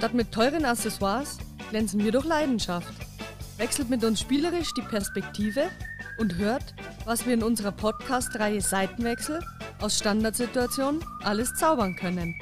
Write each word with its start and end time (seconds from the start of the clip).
Statt 0.00 0.14
mit 0.14 0.32
teuren 0.32 0.64
Accessoires 0.64 1.36
glänzen 1.68 2.02
wir 2.02 2.10
durch 2.10 2.24
Leidenschaft. 2.24 2.90
Wechselt 3.58 3.90
mit 3.90 4.02
uns 4.02 4.18
spielerisch 4.18 4.72
die 4.72 4.80
Perspektive 4.80 5.68
und 6.18 6.38
hört, 6.38 6.74
was 7.04 7.26
wir 7.26 7.34
in 7.34 7.42
unserer 7.42 7.70
Podcast-Reihe 7.70 8.62
Seitenwechsel 8.62 9.40
aus 9.78 9.98
Standardsituationen 9.98 11.04
alles 11.22 11.52
zaubern 11.52 11.96
können. 11.96 12.34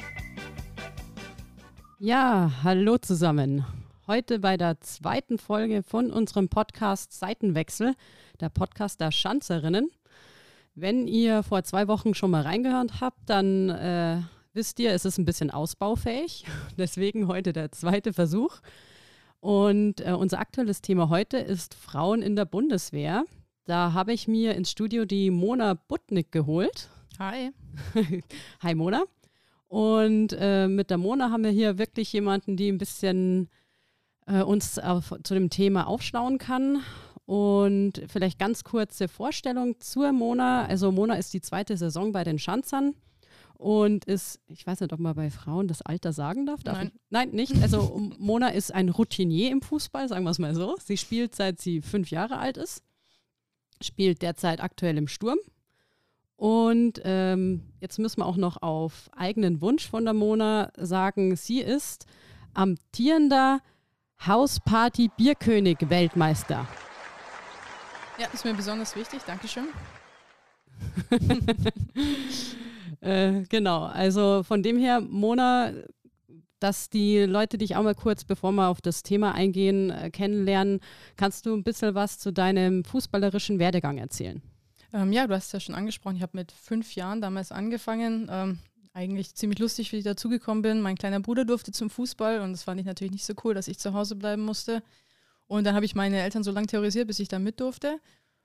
Ja, 1.98 2.52
hallo 2.62 2.96
zusammen. 2.96 3.64
Heute 4.06 4.38
bei 4.38 4.56
der 4.56 4.80
zweiten 4.80 5.36
Folge 5.36 5.82
von 5.82 6.12
unserem 6.12 6.48
Podcast 6.48 7.12
Seitenwechsel, 7.12 7.96
der 8.40 8.50
Podcast 8.50 9.00
der 9.00 9.11
Schanzerinnen. 9.11 9.90
Wenn 10.77 11.09
ihr 11.09 11.43
vor 11.43 11.64
zwei 11.64 11.88
Wochen 11.88 12.14
schon 12.14 12.30
mal 12.30 12.43
reingehört 12.43 13.00
habt, 13.00 13.18
dann 13.27 13.68
äh, 13.68 14.20
wisst 14.52 14.78
ihr, 14.80 14.92
es 14.92 15.04
ist 15.04 15.18
ein 15.18 15.24
bisschen 15.24 15.50
ausbaufähig. 15.50 16.44
Deswegen 16.78 17.29
heute 17.29 17.52
der 17.52 17.72
zweite 17.72 18.12
Versuch. 18.12 18.61
Und 19.40 20.00
äh, 20.00 20.12
unser 20.12 20.40
aktuelles 20.40 20.82
Thema 20.82 21.11
heute 21.11 21.39
ist 21.39 21.75
Frauen 21.75 22.22
in 22.22 22.36
der 22.36 22.44
Bundeswehr. 22.44 23.25
Da 23.64 23.92
habe 23.92 24.12
ich 24.12 24.26
mir 24.26 24.54
ins 24.54 24.70
Studio 24.70 25.04
die 25.04 25.30
Mona 25.30 25.75
Butnick 25.75 26.32
geholt. 26.32 26.89
Hi. 27.18 27.53
Hi 28.62 28.75
Mona. 28.75 29.04
Und 29.68 30.34
äh, 30.39 30.67
mit 30.67 30.90
der 30.90 30.98
Mona 30.98 31.30
haben 31.30 31.44
wir 31.44 31.50
hier 31.50 31.78
wirklich 31.78 32.12
jemanden, 32.12 32.56
die 32.56 32.72
ein 32.72 32.78
bisschen 32.78 33.48
äh, 34.27 34.42
uns 34.42 34.78
auf, 34.78 35.14
zu 35.22 35.34
dem 35.34 35.50
Thema 35.50 35.86
aufschlauen 35.86 36.39
kann. 36.39 36.83
Und 37.27 38.03
vielleicht 38.08 38.39
ganz 38.39 38.64
kurze 38.64 39.06
Vorstellung 39.06 39.78
zur 39.80 40.12
Mona. 40.12 40.64
Also 40.64 40.91
Mona 40.91 41.14
ist 41.14 41.34
die 41.34 41.42
zweite 41.42 41.77
Saison 41.77 42.11
bei 42.12 42.25
den 42.25 42.39
Schanzern 42.39 42.94
und 43.58 44.05
ist, 44.05 44.41
ich 44.47 44.64
weiß 44.64 44.80
nicht, 44.80 44.92
ob 44.92 45.00
man 45.00 45.17
bei 45.17 45.30
Frauen 45.30 45.67
das 45.67 45.83
Alter 45.83 46.12
sagen 46.12 46.47
darf. 46.47 46.62
darf 46.62 46.78
Nein. 46.78 46.92
Ich? 46.94 47.00
Nein, 47.11 47.30
nicht. 47.30 47.61
Also 47.61 48.00
Mona 48.19 48.50
ist 48.50 48.72
ein 48.72 48.89
Routinier 48.89 49.51
im 49.51 49.62
Fußball, 49.62 50.09
sagen 50.09 50.25
wir 50.25 50.31
es 50.31 50.39
mal 50.39 50.55
so. 50.55 50.77
Sie 50.83 50.97
spielt 50.97 51.34
seit 51.34 51.61
sie 51.61 51.83
fünf 51.83 52.11
Jahre 52.11 52.39
alt 52.39 52.56
ist, 52.56 52.84
spielt 53.83 54.23
derzeit 54.23 54.62
aktuell 54.62 54.97
im 54.97 55.09
Sturm. 55.09 55.39
Und 56.36 57.01
ähm, 57.03 57.64
jetzt 57.81 57.98
müssen 57.98 58.20
wir 58.20 58.27
auch 58.27 58.36
noch 58.36 58.62
auf 58.62 59.11
eigenen 59.17 59.61
Wunsch 59.61 59.89
von 59.89 60.05
der 60.05 60.14
Mona 60.14 60.70
sagen, 60.77 61.34
sie 61.34 61.61
ist 61.61 62.06
amtierender 62.55 63.59
Hausparty 64.25 65.11
Bierkönig 65.17 65.79
Weltmeister. 65.91 66.69
Ja, 68.20 68.29
ist 68.33 68.45
mir 68.45 68.55
besonders 68.55 68.95
wichtig. 68.95 69.23
Dankeschön. 69.27 69.67
Äh, 73.01 73.43
genau, 73.49 73.85
also 73.85 74.43
von 74.43 74.63
dem 74.63 74.79
her, 74.79 75.01
Mona, 75.01 75.73
dass 76.61 76.91
die 76.91 77.21
Leute 77.21 77.59
dich 77.59 77.77
auch 77.77 77.83
mal 77.83 77.95
kurz, 77.95 78.25
bevor 78.25 78.53
wir 78.53 78.69
auf 78.69 78.81
das 78.81 79.03
Thema 79.03 79.35
eingehen, 79.35 79.91
äh, 79.91 80.11
kennenlernen, 80.11 80.81
kannst 81.17 81.47
du 81.47 81.55
ein 81.55 81.63
bisschen 81.63 81.95
was 81.95 82.19
zu 82.19 82.33
deinem 82.33 82.85
fußballerischen 82.85 83.59
Werdegang 83.59 83.99
erzählen? 83.99 84.43
Ähm, 84.93 85.13
ja, 85.13 85.27
du 85.27 85.35
hast 85.35 85.47
es 85.47 85.53
ja 85.53 85.61
schon 85.61 85.75
angesprochen. 85.75 86.17
Ich 86.17 86.23
habe 86.23 86.37
mit 86.37 86.53
fünf 86.53 86.95
Jahren 86.95 87.21
damals 87.21 87.53
angefangen. 87.53 88.29
Ähm, 88.31 88.59
eigentlich 88.95 89.35
ziemlich 89.35 89.61
lustig, 89.61 89.93
wie 89.93 89.99
ich 89.99 90.05
dazugekommen 90.05 90.63
bin. 90.63 90.81
Mein 90.81 90.97
kleiner 90.97 91.21
Bruder 91.21 91.45
durfte 91.45 91.71
zum 91.71 91.91
Fußball 91.91 92.41
und 92.41 92.53
das 92.53 92.65
fand 92.65 92.81
ich 92.81 92.87
natürlich 92.87 93.13
nicht 93.13 93.25
so 93.25 93.35
cool, 93.45 93.55
dass 93.55 93.69
ich 93.69 93.79
zu 93.79 93.93
Hause 93.95 94.17
bleiben 94.17 94.43
musste. 94.43 94.83
Und 95.47 95.65
dann 95.65 95.75
habe 95.75 95.85
ich 95.85 95.95
meine 95.95 96.21
Eltern 96.21 96.43
so 96.43 96.51
lange 96.51 96.67
terrorisiert, 96.67 97.07
bis 97.07 97.21
ich 97.21 97.29
da 97.29 97.39
mit 97.39 97.61
durfte. 97.61 98.01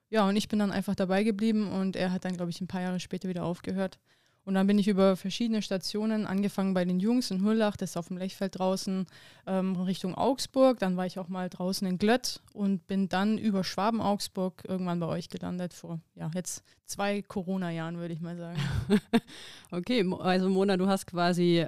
Ja, 0.09 0.27
und 0.27 0.35
ich 0.35 0.47
bin 0.47 0.59
dann 0.59 0.71
einfach 0.71 0.95
dabei 0.95 1.23
geblieben 1.23 1.71
und 1.71 1.95
er 1.95 2.11
hat 2.11 2.23
dann, 2.23 2.35
glaube 2.35 2.51
ich, 2.51 2.61
ein 2.61 2.67
paar 2.67 2.81
Jahre 2.81 2.99
später 2.99 3.27
wieder 3.29 3.45
aufgehört. 3.45 3.99
Und 4.45 4.55
dann 4.55 4.67
bin 4.67 4.77
ich 4.77 4.89
über 4.89 5.15
verschiedene 5.15 5.61
Stationen, 5.61 6.25
angefangen 6.25 6.73
bei 6.73 6.83
den 6.83 6.99
Jungs 6.99 7.31
in 7.31 7.43
Hurlach, 7.43 7.77
das 7.77 7.91
ist 7.91 7.97
auf 7.97 8.09
dem 8.09 8.17
Lechfeld 8.17 8.59
draußen, 8.59 9.05
ähm, 9.47 9.75
Richtung 9.77 10.15
Augsburg. 10.15 10.79
Dann 10.79 10.97
war 10.97 11.05
ich 11.05 11.17
auch 11.17 11.29
mal 11.29 11.49
draußen 11.49 11.87
in 11.87 11.97
Glött 11.97 12.41
und 12.51 12.85
bin 12.85 13.07
dann 13.07 13.37
über 13.37 13.63
Schwaben-Augsburg 13.63 14.63
irgendwann 14.67 14.99
bei 14.99 15.07
euch 15.07 15.29
gelandet, 15.29 15.73
vor 15.73 16.01
ja, 16.15 16.29
jetzt 16.35 16.63
zwei 16.85 17.21
Corona-Jahren, 17.21 17.97
würde 17.97 18.13
ich 18.13 18.19
mal 18.19 18.35
sagen. 18.35 18.59
okay, 19.71 20.05
also 20.19 20.49
Mona, 20.49 20.75
du 20.75 20.87
hast 20.87 21.07
quasi 21.07 21.59
äh, 21.59 21.65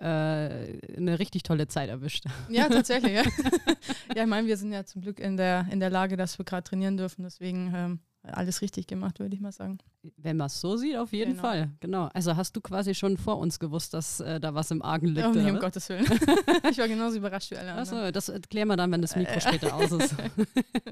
eine 0.97 1.19
richtig 1.19 1.43
tolle 1.43 1.67
Zeit 1.67 1.89
erwischt. 1.89 2.25
Ja, 2.49 2.67
tatsächlich. 2.69 3.13
Ja, 3.13 3.23
ja 4.15 4.23
ich 4.23 4.29
meine, 4.29 4.47
wir 4.47 4.57
sind 4.57 4.73
ja 4.73 4.83
zum 4.83 5.01
Glück 5.01 5.19
in 5.19 5.37
der, 5.37 5.67
in 5.71 5.79
der 5.79 5.89
Lage, 5.89 6.17
dass 6.17 6.37
wir 6.37 6.45
gerade 6.45 6.63
trainieren 6.63 6.97
dürfen. 6.97 7.23
Deswegen 7.23 7.73
ähm, 7.73 7.99
alles 8.31 8.61
richtig 8.61 8.87
gemacht, 8.87 9.19
würde 9.19 9.35
ich 9.35 9.41
mal 9.41 9.51
sagen. 9.51 9.77
Wenn 10.17 10.37
man 10.37 10.47
es 10.47 10.59
so 10.59 10.77
sieht, 10.77 10.97
auf 10.97 11.11
jeden 11.13 11.31
Genau. 11.31 11.41
Fall. 11.41 11.71
Genau. 11.79 12.09
Also 12.13 12.35
hast 12.35 12.55
du 12.55 12.61
quasi 12.61 12.93
schon 12.95 13.17
vor 13.17 13.37
uns 13.37 13.59
gewusst, 13.59 13.93
dass 13.93 14.19
äh, 14.19 14.39
da 14.39 14.53
was 14.53 14.71
im 14.71 14.81
Argen 14.81 15.07
liegt. 15.09 15.27
Oh, 15.27 15.31
nee, 15.31 15.49
um? 15.51 15.59
Gottes 15.59 15.89
Willen. 15.89 16.05
ich 16.71 16.77
war 16.77 16.87
genauso 16.87 17.17
überrascht 17.17 17.51
wie 17.51 17.57
alle 17.57 17.73
anderen. 17.73 17.97
Achso, 18.07 18.11
das 18.11 18.31
klären 18.49 18.67
wir 18.67 18.77
dann, 18.77 18.91
wenn 18.91 19.01
das 19.01 19.15
Mikro 19.15 19.39
später 19.39 19.73
aus 19.75 19.91
ist. 19.91 20.15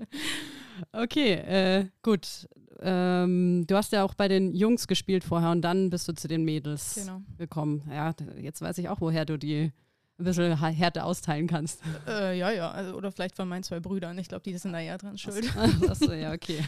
okay, 0.92 1.34
äh, 1.34 1.86
gut. 2.02 2.48
Ähm, 2.80 3.66
du 3.68 3.76
hast 3.76 3.92
ja 3.94 4.04
auch 4.04 4.14
bei 4.14 4.28
den 4.28 4.54
Jungs 4.54 4.88
gespielt 4.88 5.24
vorher 5.24 5.52
und 5.52 5.62
dann 5.62 5.90
bist 5.90 6.08
du 6.08 6.14
zu 6.14 6.28
den 6.28 6.44
Mädels 6.44 6.96
Genau. 6.96 7.22
gekommen. 7.38 7.84
Ja, 7.90 8.14
jetzt 8.42 8.62
weiß 8.62 8.78
ich 8.80 8.90
auch, 8.90 9.00
woher 9.00 9.26
du 9.26 9.38
die 9.38 9.72
ein 10.20 10.26
bisschen 10.26 10.58
Härte 10.58 11.04
austeilen 11.04 11.48
kannst. 11.48 11.82
Äh, 12.08 12.38
ja, 12.38 12.52
ja. 12.52 12.72
Also, 12.72 12.96
oder 12.96 13.12
vielleicht 13.12 13.36
von 13.36 13.48
meinen 13.48 13.64
zwei 13.64 13.80
Brüdern. 13.80 14.18
Ich 14.18 14.28
glaube, 14.28 14.44
die 14.44 14.58
sind 14.58 14.74
da 14.74 14.80
eher 14.80 14.98
dran 14.98 15.18
schuld. 15.18 15.46
Achso, 15.90 16.14
ja, 16.14 16.34
okay. 16.34 16.64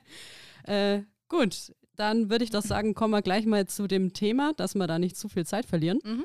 äh, 0.64 1.02
gut, 1.28 1.72
dann 1.96 2.30
würde 2.30 2.44
ich 2.44 2.50
doch 2.50 2.62
sagen, 2.62 2.94
kommen 2.94 3.12
wir 3.12 3.22
gleich 3.22 3.44
mal 3.44 3.66
zu 3.66 3.86
dem 3.86 4.12
Thema, 4.12 4.52
dass 4.54 4.74
wir 4.74 4.86
da 4.86 4.98
nicht 4.98 5.16
zu 5.16 5.28
viel 5.28 5.44
Zeit 5.44 5.66
verlieren. 5.66 5.98
Mhm. 6.04 6.24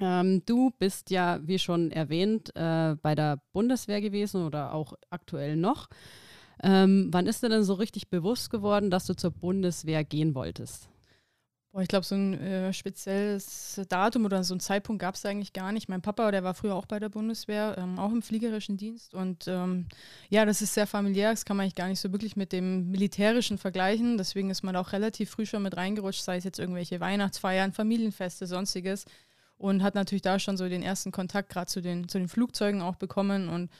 Ähm, 0.00 0.42
du 0.44 0.72
bist 0.78 1.10
ja, 1.10 1.38
wie 1.42 1.58
schon 1.58 1.90
erwähnt, 1.90 2.54
äh, 2.54 2.96
bei 3.00 3.14
der 3.14 3.40
Bundeswehr 3.52 4.00
gewesen 4.00 4.44
oder 4.44 4.74
auch 4.74 4.94
aktuell 5.10 5.56
noch. 5.56 5.88
Ähm, 6.62 7.08
wann 7.12 7.26
ist 7.26 7.42
dir 7.42 7.48
denn 7.48 7.64
so 7.64 7.74
richtig 7.74 8.08
bewusst 8.08 8.50
geworden, 8.50 8.90
dass 8.90 9.06
du 9.06 9.14
zur 9.14 9.30
Bundeswehr 9.30 10.04
gehen 10.04 10.34
wolltest? 10.34 10.88
Boah, 11.76 11.82
ich 11.82 11.88
glaube, 11.88 12.06
so 12.06 12.14
ein 12.14 12.32
äh, 12.40 12.72
spezielles 12.72 13.78
Datum 13.90 14.24
oder 14.24 14.42
so 14.44 14.54
ein 14.54 14.60
Zeitpunkt 14.60 14.98
gab 14.98 15.14
es 15.14 15.26
eigentlich 15.26 15.52
gar 15.52 15.72
nicht. 15.72 15.90
Mein 15.90 16.00
Papa, 16.00 16.30
der 16.30 16.42
war 16.42 16.54
früher 16.54 16.74
auch 16.74 16.86
bei 16.86 16.98
der 16.98 17.10
Bundeswehr, 17.10 17.76
ähm, 17.76 17.98
auch 17.98 18.12
im 18.12 18.22
fliegerischen 18.22 18.78
Dienst. 18.78 19.12
Und 19.12 19.46
ähm, 19.46 19.84
ja, 20.30 20.46
das 20.46 20.62
ist 20.62 20.72
sehr 20.72 20.86
familiär. 20.86 21.32
Das 21.32 21.44
kann 21.44 21.58
man 21.58 21.64
eigentlich 21.64 21.74
gar 21.74 21.88
nicht 21.88 22.00
so 22.00 22.12
wirklich 22.12 22.34
mit 22.34 22.52
dem 22.52 22.90
militärischen 22.90 23.58
vergleichen. 23.58 24.16
Deswegen 24.16 24.48
ist 24.48 24.62
man 24.62 24.74
auch 24.74 24.94
relativ 24.94 25.28
früh 25.28 25.44
schon 25.44 25.64
mit 25.64 25.76
reingerutscht, 25.76 26.22
sei 26.22 26.38
es 26.38 26.44
jetzt 26.44 26.58
irgendwelche 26.58 26.98
Weihnachtsfeiern, 26.98 27.74
Familienfeste, 27.74 28.46
sonstiges. 28.46 29.04
Und 29.58 29.82
hat 29.82 29.94
natürlich 29.94 30.22
da 30.22 30.38
schon 30.38 30.56
so 30.56 30.70
den 30.70 30.82
ersten 30.82 31.12
Kontakt 31.12 31.50
gerade 31.50 31.66
zu 31.66 31.82
den, 31.82 32.08
zu 32.08 32.16
den 32.16 32.28
Flugzeugen 32.28 32.80
auch 32.80 32.96
bekommen. 32.96 33.50
Und 33.50 33.70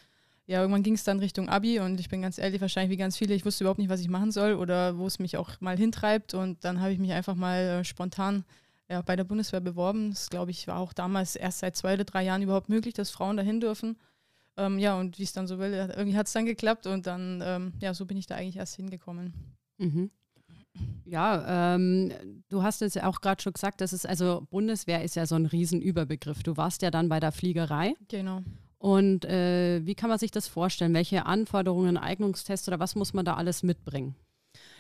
ja, 0.47 0.61
irgendwann 0.61 0.85
ging 0.85 0.95
es 0.95 1.03
dann 1.03 1.19
Richtung 1.19 1.49
Abi 1.49 1.81
und 1.81 1.99
ich 1.99 2.09
bin 2.09 2.23
ganz 2.23 2.39
ehrlich, 2.39 2.61
wahrscheinlich 2.61 2.93
wie 2.93 2.97
ganz 2.97 3.17
viele, 3.17 3.35
ich 3.35 3.45
wusste 3.45 3.65
überhaupt 3.65 3.81
nicht, 3.81 3.91
was 3.91 4.01
ich 4.01 4.09
machen 4.09 4.31
soll 4.31 4.55
oder 4.55 4.97
wo 4.97 5.07
es 5.07 5.19
mich 5.19 5.37
auch 5.37 5.61
mal 5.61 5.77
hintreibt. 5.77 6.35
Und 6.35 6.65
dann 6.65 6.81
habe 6.81 6.93
ich 6.93 7.01
mich 7.01 7.13
einfach 7.13 7.35
mal 7.35 7.59
äh, 7.59 7.85
spontan 7.85 8.45
ja, 8.89 9.03
bei 9.03 9.17
der 9.17 9.25
Bundeswehr 9.25 9.61
beworben. 9.61 10.11
Das, 10.11 10.31
glaube 10.31 10.53
ich, 10.53 10.69
war 10.69 10.79
auch 10.79 10.93
damals 10.93 11.35
erst 11.35 11.59
seit 11.59 11.77
zwei 11.77 11.95
oder 11.95 12.05
drei 12.05 12.23
Jahren 12.23 12.43
überhaupt 12.43 12.69
möglich, 12.69 12.95
dass 12.95 13.11
Frauen 13.11 13.37
dahin 13.37 13.61
dürfen. 13.61 13.97
Ähm, 14.57 14.79
ja, 14.79 14.99
und 14.99 15.19
wie 15.19 15.25
es 15.25 15.33
dann 15.33 15.49
so 15.49 15.59
will, 15.59 15.73
äh, 15.73 15.93
irgendwie 15.97 16.17
hat 16.17 16.29
es 16.29 16.33
dann 16.33 16.47
geklappt 16.47 16.87
und 16.87 17.09
dann, 17.09 17.43
ähm, 17.45 17.73
ja, 17.81 17.93
so 17.93 18.07
bin 18.07 18.17
ich 18.17 18.27
da 18.27 18.37
eigentlich 18.37 18.57
erst 18.57 18.77
hingekommen. 18.77 19.35
Mhm. 19.79 20.11
Ja, 21.05 21.75
ähm, 21.75 22.13
du 22.49 22.63
hast 22.63 22.83
es 22.83 22.95
ja 22.95 23.07
auch 23.07 23.21
gerade 23.21 23.43
schon 23.43 23.53
gesagt, 23.53 23.81
das 23.81 23.93
ist 23.93 24.07
also 24.07 24.47
Bundeswehr 24.51 25.03
ist 25.03 25.17
ja 25.17 25.27
so 25.27 25.35
ein 25.35 25.47
Riesenüberbegriff. 25.47 26.43
Du 26.43 26.57
warst 26.57 26.83
ja 26.83 26.91
dann 26.91 27.09
bei 27.09 27.19
der 27.19 27.33
Fliegerei. 27.33 27.95
Genau. 28.09 28.43
Und 28.79 29.25
äh, 29.25 29.85
wie 29.85 29.95
kann 29.95 30.11
man 30.11 30.19
sich 30.19 30.31
das 30.31 30.49
vorstellen? 30.49 30.95
Welche 30.95 31.27
Anforderungen, 31.27 31.97
Eignungstests 31.97 32.69
oder 32.69 32.79
was 32.79 32.95
muss 32.95 33.15
man 33.15 33.25
da 33.25 33.35
alles 33.35 33.63
mitbringen? 33.63 34.15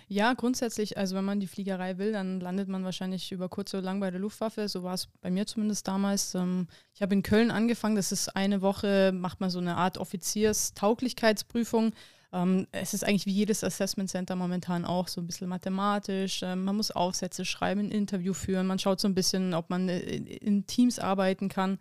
Ja, 0.08 0.34
grundsätzlich, 0.34 0.96
also 0.96 1.16
wenn 1.16 1.24
man 1.24 1.40
die 1.40 1.48
Fliegerei 1.48 1.98
will, 1.98 2.12
dann 2.12 2.38
landet 2.38 2.68
man 2.68 2.84
wahrscheinlich 2.84 3.32
über 3.32 3.48
kurz 3.48 3.74
oder 3.74 3.82
lang 3.82 3.98
bei 3.98 4.10
der 4.10 4.20
Luftwaffe. 4.20 4.68
So 4.68 4.84
war 4.84 4.94
es 4.94 5.08
bei 5.20 5.30
mir 5.30 5.46
zumindest 5.46 5.88
damals. 5.88 6.34
Ähm, 6.36 6.68
ich 6.94 7.02
habe 7.02 7.14
in 7.14 7.24
Köln 7.24 7.50
angefangen. 7.50 7.96
Das 7.96 8.12
ist 8.12 8.36
eine 8.36 8.62
Woche, 8.62 9.10
macht 9.12 9.40
man 9.40 9.50
so 9.50 9.58
eine 9.58 9.76
Art 9.76 9.98
Offizierstauglichkeitsprüfung. 9.98 11.92
Ähm, 12.32 12.68
es 12.70 12.94
ist 12.94 13.02
eigentlich 13.02 13.26
wie 13.26 13.32
jedes 13.32 13.64
Assessment 13.64 14.08
Center 14.08 14.36
momentan 14.36 14.84
auch 14.84 15.08
so 15.08 15.20
ein 15.20 15.26
bisschen 15.26 15.48
mathematisch. 15.48 16.40
Ähm, 16.44 16.64
man 16.64 16.76
muss 16.76 16.92
Aufsätze 16.92 17.44
schreiben, 17.44 17.80
ein 17.80 17.90
Interview 17.90 18.32
führen. 18.32 18.68
Man 18.68 18.78
schaut 18.78 19.00
so 19.00 19.08
ein 19.08 19.14
bisschen, 19.14 19.54
ob 19.54 19.70
man 19.70 19.88
äh, 19.88 19.98
in, 19.98 20.26
in 20.26 20.66
Teams 20.66 21.00
arbeiten 21.00 21.48
kann 21.48 21.78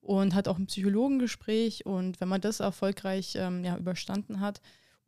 und 0.00 0.34
hat 0.34 0.48
auch 0.48 0.58
ein 0.58 0.66
Psychologengespräch. 0.66 1.86
Und 1.86 2.20
wenn 2.20 2.28
man 2.28 2.40
das 2.40 2.60
erfolgreich 2.60 3.34
ähm, 3.36 3.64
ja, 3.64 3.76
überstanden 3.76 4.40
hat, 4.40 4.60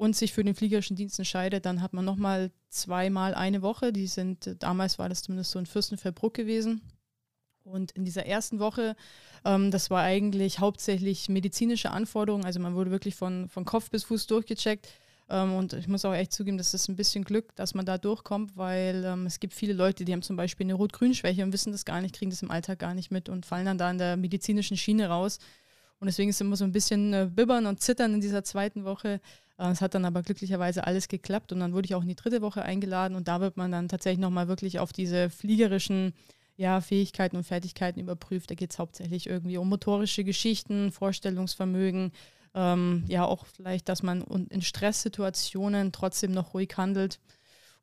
und 0.03 0.17
sich 0.17 0.33
für 0.33 0.43
den 0.43 0.57
fliegerischen 0.57 0.97
Dienst 0.97 1.21
entscheidet, 1.21 1.65
dann 1.65 1.81
hat 1.81 1.93
man 1.93 2.05
nochmal 2.05 2.51
zweimal 2.71 3.35
eine 3.35 3.63
Woche. 3.63 3.93
Die 3.93 4.09
sind, 4.09 4.49
äh, 4.49 4.57
damals 4.57 4.99
war 4.99 5.09
das 5.09 5.23
zumindest 5.23 5.53
so 5.53 5.61
in 5.61 5.67
Fürstenfeldbruck 5.67 6.35
gewesen. 6.35 6.83
Und 7.63 7.93
in 7.93 8.05
dieser 8.05 8.27
ersten 8.27 8.59
Woche, 8.59 8.97
ähm, 9.45 9.71
das 9.71 9.91
war 9.91 10.03
eigentlich 10.03 10.59
hauptsächlich 10.59 11.29
medizinische 11.29 11.93
Anforderungen. 11.93 12.45
Also 12.45 12.59
man 12.59 12.75
wurde 12.75 12.91
wirklich 12.91 13.15
von, 13.15 13.49
von 13.49 13.65
Kopf 13.65 13.91
bis 13.91 14.03
Fuß 14.03 14.27
durchgecheckt. 14.27 14.89
Ähm, 15.29 15.55
und 15.55 15.73
ich 15.73 15.89
muss 15.89 16.05
auch 16.05 16.15
echt 16.15 16.33
zugeben, 16.33 16.59
das 16.59 16.75
ist 16.75 16.89
ein 16.89 16.97
bisschen 16.97 17.25
Glück, 17.25 17.55
dass 17.57 17.75
man 17.75 17.87
da 17.87 17.99
durchkommt, 17.99 18.57
weil 18.57 19.05
ähm, 19.05 19.27
es 19.27 19.41
gibt 19.41 19.55
viele 19.55 19.73
Leute, 19.73 20.05
die 20.05 20.13
haben 20.13 20.23
zum 20.23 20.37
Beispiel 20.37 20.67
eine 20.67 20.75
Rot-Grün-Schwäche 20.75 21.43
und 21.43 21.53
wissen 21.53 21.73
das 21.73 21.85
gar 21.85 22.01
nicht, 22.01 22.15
kriegen 22.15 22.31
das 22.31 22.43
im 22.43 22.51
Alltag 22.51 22.79
gar 22.79 22.95
nicht 22.95 23.11
mit 23.11 23.29
und 23.29 23.47
fallen 23.47 23.67
dann 23.67 23.79
da 23.79 23.91
in 23.91 23.99
der 23.99 24.17
medizinischen 24.17 24.77
Schiene 24.77 25.09
raus. 25.09 25.39
Und 26.01 26.07
deswegen 26.07 26.31
ist 26.31 26.41
immer 26.41 26.57
so 26.57 26.65
ein 26.65 26.73
bisschen 26.73 27.13
äh, 27.13 27.31
bibbern 27.33 27.67
und 27.67 27.81
zittern 27.81 28.15
in 28.15 28.21
dieser 28.21 28.43
zweiten 28.43 28.85
Woche. 28.85 29.21
Äh, 29.59 29.71
es 29.71 29.81
hat 29.81 29.95
dann 29.95 30.05
aber 30.05 30.23
glücklicherweise 30.23 30.85
alles 30.87 31.09
geklappt 31.09 31.53
und 31.53 31.61
dann 31.61 31.73
wurde 31.73 31.87
ich 31.87 31.95
auch 31.95 32.03
in 32.03 32.09
die 32.09 32.17
dritte 32.17 32.43
Woche 32.43 32.63
eingeladen 32.63 33.15
und 33.15 33.29
da 33.29 33.41
wird 33.41 33.57
man 33.57 33.71
dann 33.71 33.89
tatsächlich 33.89 34.21
nochmal 34.21 34.49
wirklich 34.49 34.81
auf 34.81 34.93
diese 34.93 35.31
fliegerischen 35.31 36.13
ja, 36.57 36.81
Fähigkeiten 36.81 37.37
und 37.37 37.45
Fertigkeiten 37.45 38.01
überprüft. 38.01 38.51
Da 38.51 38.55
geht 38.55 38.73
es 38.73 38.79
hauptsächlich 38.79 39.29
irgendwie 39.29 39.59
um 39.59 39.69
motorische 39.69 40.25
Geschichten, 40.25 40.93
Vorstellungsvermögen, 40.93 42.13
ähm, 42.55 43.05
ja 43.09 43.25
auch 43.25 43.47
vielleicht, 43.47 43.89
dass 43.89 44.03
man 44.03 44.23
in 44.51 44.63
Stresssituationen 44.63 45.93
trotzdem 45.93 46.33
noch 46.33 46.55
ruhig 46.55 46.71
handelt. 46.77 47.21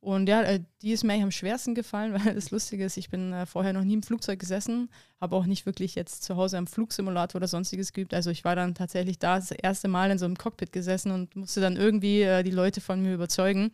Und 0.01 0.29
ja, 0.29 0.41
äh, 0.43 0.61
die 0.81 0.91
ist 0.91 1.03
mir 1.03 1.13
eigentlich 1.13 1.23
am 1.23 1.31
schwersten 1.31 1.75
gefallen, 1.75 2.13
weil 2.25 2.33
das 2.33 2.51
Lustige 2.51 2.85
ist, 2.85 2.97
ich 2.97 3.09
bin 3.09 3.33
äh, 3.33 3.45
vorher 3.45 3.73
noch 3.73 3.83
nie 3.83 3.95
im 3.95 4.03
Flugzeug 4.03 4.39
gesessen, 4.39 4.89
habe 5.21 5.35
auch 5.35 5.45
nicht 5.45 5.65
wirklich 5.65 5.95
jetzt 5.95 6.23
zu 6.23 6.37
Hause 6.37 6.57
am 6.57 6.67
Flugsimulator 6.67 7.39
oder 7.39 7.47
sonstiges 7.47 7.91
geübt. 7.91 8.13
Also 8.13 8.29
ich 8.29 8.45
war 8.45 8.55
dann 8.55 8.73
tatsächlich 8.73 9.19
da 9.19 9.35
das 9.35 9.51
erste 9.51 9.87
Mal 9.87 10.11
in 10.11 10.17
so 10.17 10.25
einem 10.25 10.37
Cockpit 10.37 10.71
gesessen 10.71 11.11
und 11.11 11.35
musste 11.35 11.59
dann 11.59 11.75
irgendwie 11.75 12.21
äh, 12.21 12.43
die 12.43 12.51
Leute 12.51 12.79
von 12.79 13.01
mir 13.01 13.13
überzeugen. 13.13 13.71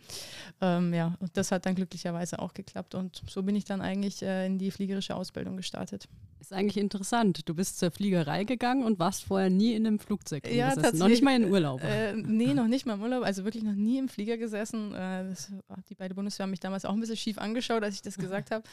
Ähm, 0.61 0.93
ja, 0.93 1.15
und 1.19 1.37
das 1.37 1.51
hat 1.51 1.65
dann 1.65 1.75
glücklicherweise 1.75 2.39
auch 2.39 2.53
geklappt. 2.53 2.95
Und 2.95 3.21
so 3.29 3.43
bin 3.43 3.55
ich 3.55 3.65
dann 3.65 3.81
eigentlich 3.81 4.23
äh, 4.23 4.47
in 4.47 4.57
die 4.57 4.71
fliegerische 4.71 5.15
Ausbildung 5.15 5.55
gestartet. 5.57 6.07
Ist 6.39 6.53
eigentlich 6.53 6.77
interessant. 6.77 7.47
Du 7.47 7.53
bist 7.53 7.79
zur 7.79 7.91
Fliegerei 7.91 8.43
gegangen 8.43 8.83
und 8.83 8.99
warst 8.99 9.23
vorher 9.23 9.49
nie 9.49 9.73
in 9.73 9.85
einem 9.85 9.99
Flugzeug 9.99 10.47
ja, 10.47 10.73
gesessen. 10.73 10.97
Noch 10.97 11.07
nicht 11.07 11.23
mal 11.23 11.35
in 11.35 11.51
Urlaub. 11.51 11.83
Äh, 11.83 12.13
nee, 12.13 12.53
noch 12.53 12.67
nicht 12.67 12.85
mal 12.85 12.95
im 12.95 13.01
Urlaub. 13.01 13.23
Also 13.23 13.43
wirklich 13.45 13.63
noch 13.63 13.73
nie 13.73 13.99
im 13.99 14.09
Flieger 14.09 14.37
gesessen. 14.37 14.93
Äh, 14.93 15.29
das, 15.29 15.51
die 15.89 15.95
beiden 15.95 16.15
Bundeswehr 16.15 16.43
haben 16.43 16.51
mich 16.51 16.59
damals 16.59 16.85
auch 16.85 16.93
ein 16.93 16.99
bisschen 16.99 17.17
schief 17.17 17.37
angeschaut, 17.37 17.83
als 17.83 17.95
ich 17.95 18.01
das 18.01 18.17
gesagt 18.17 18.51
habe. 18.51 18.63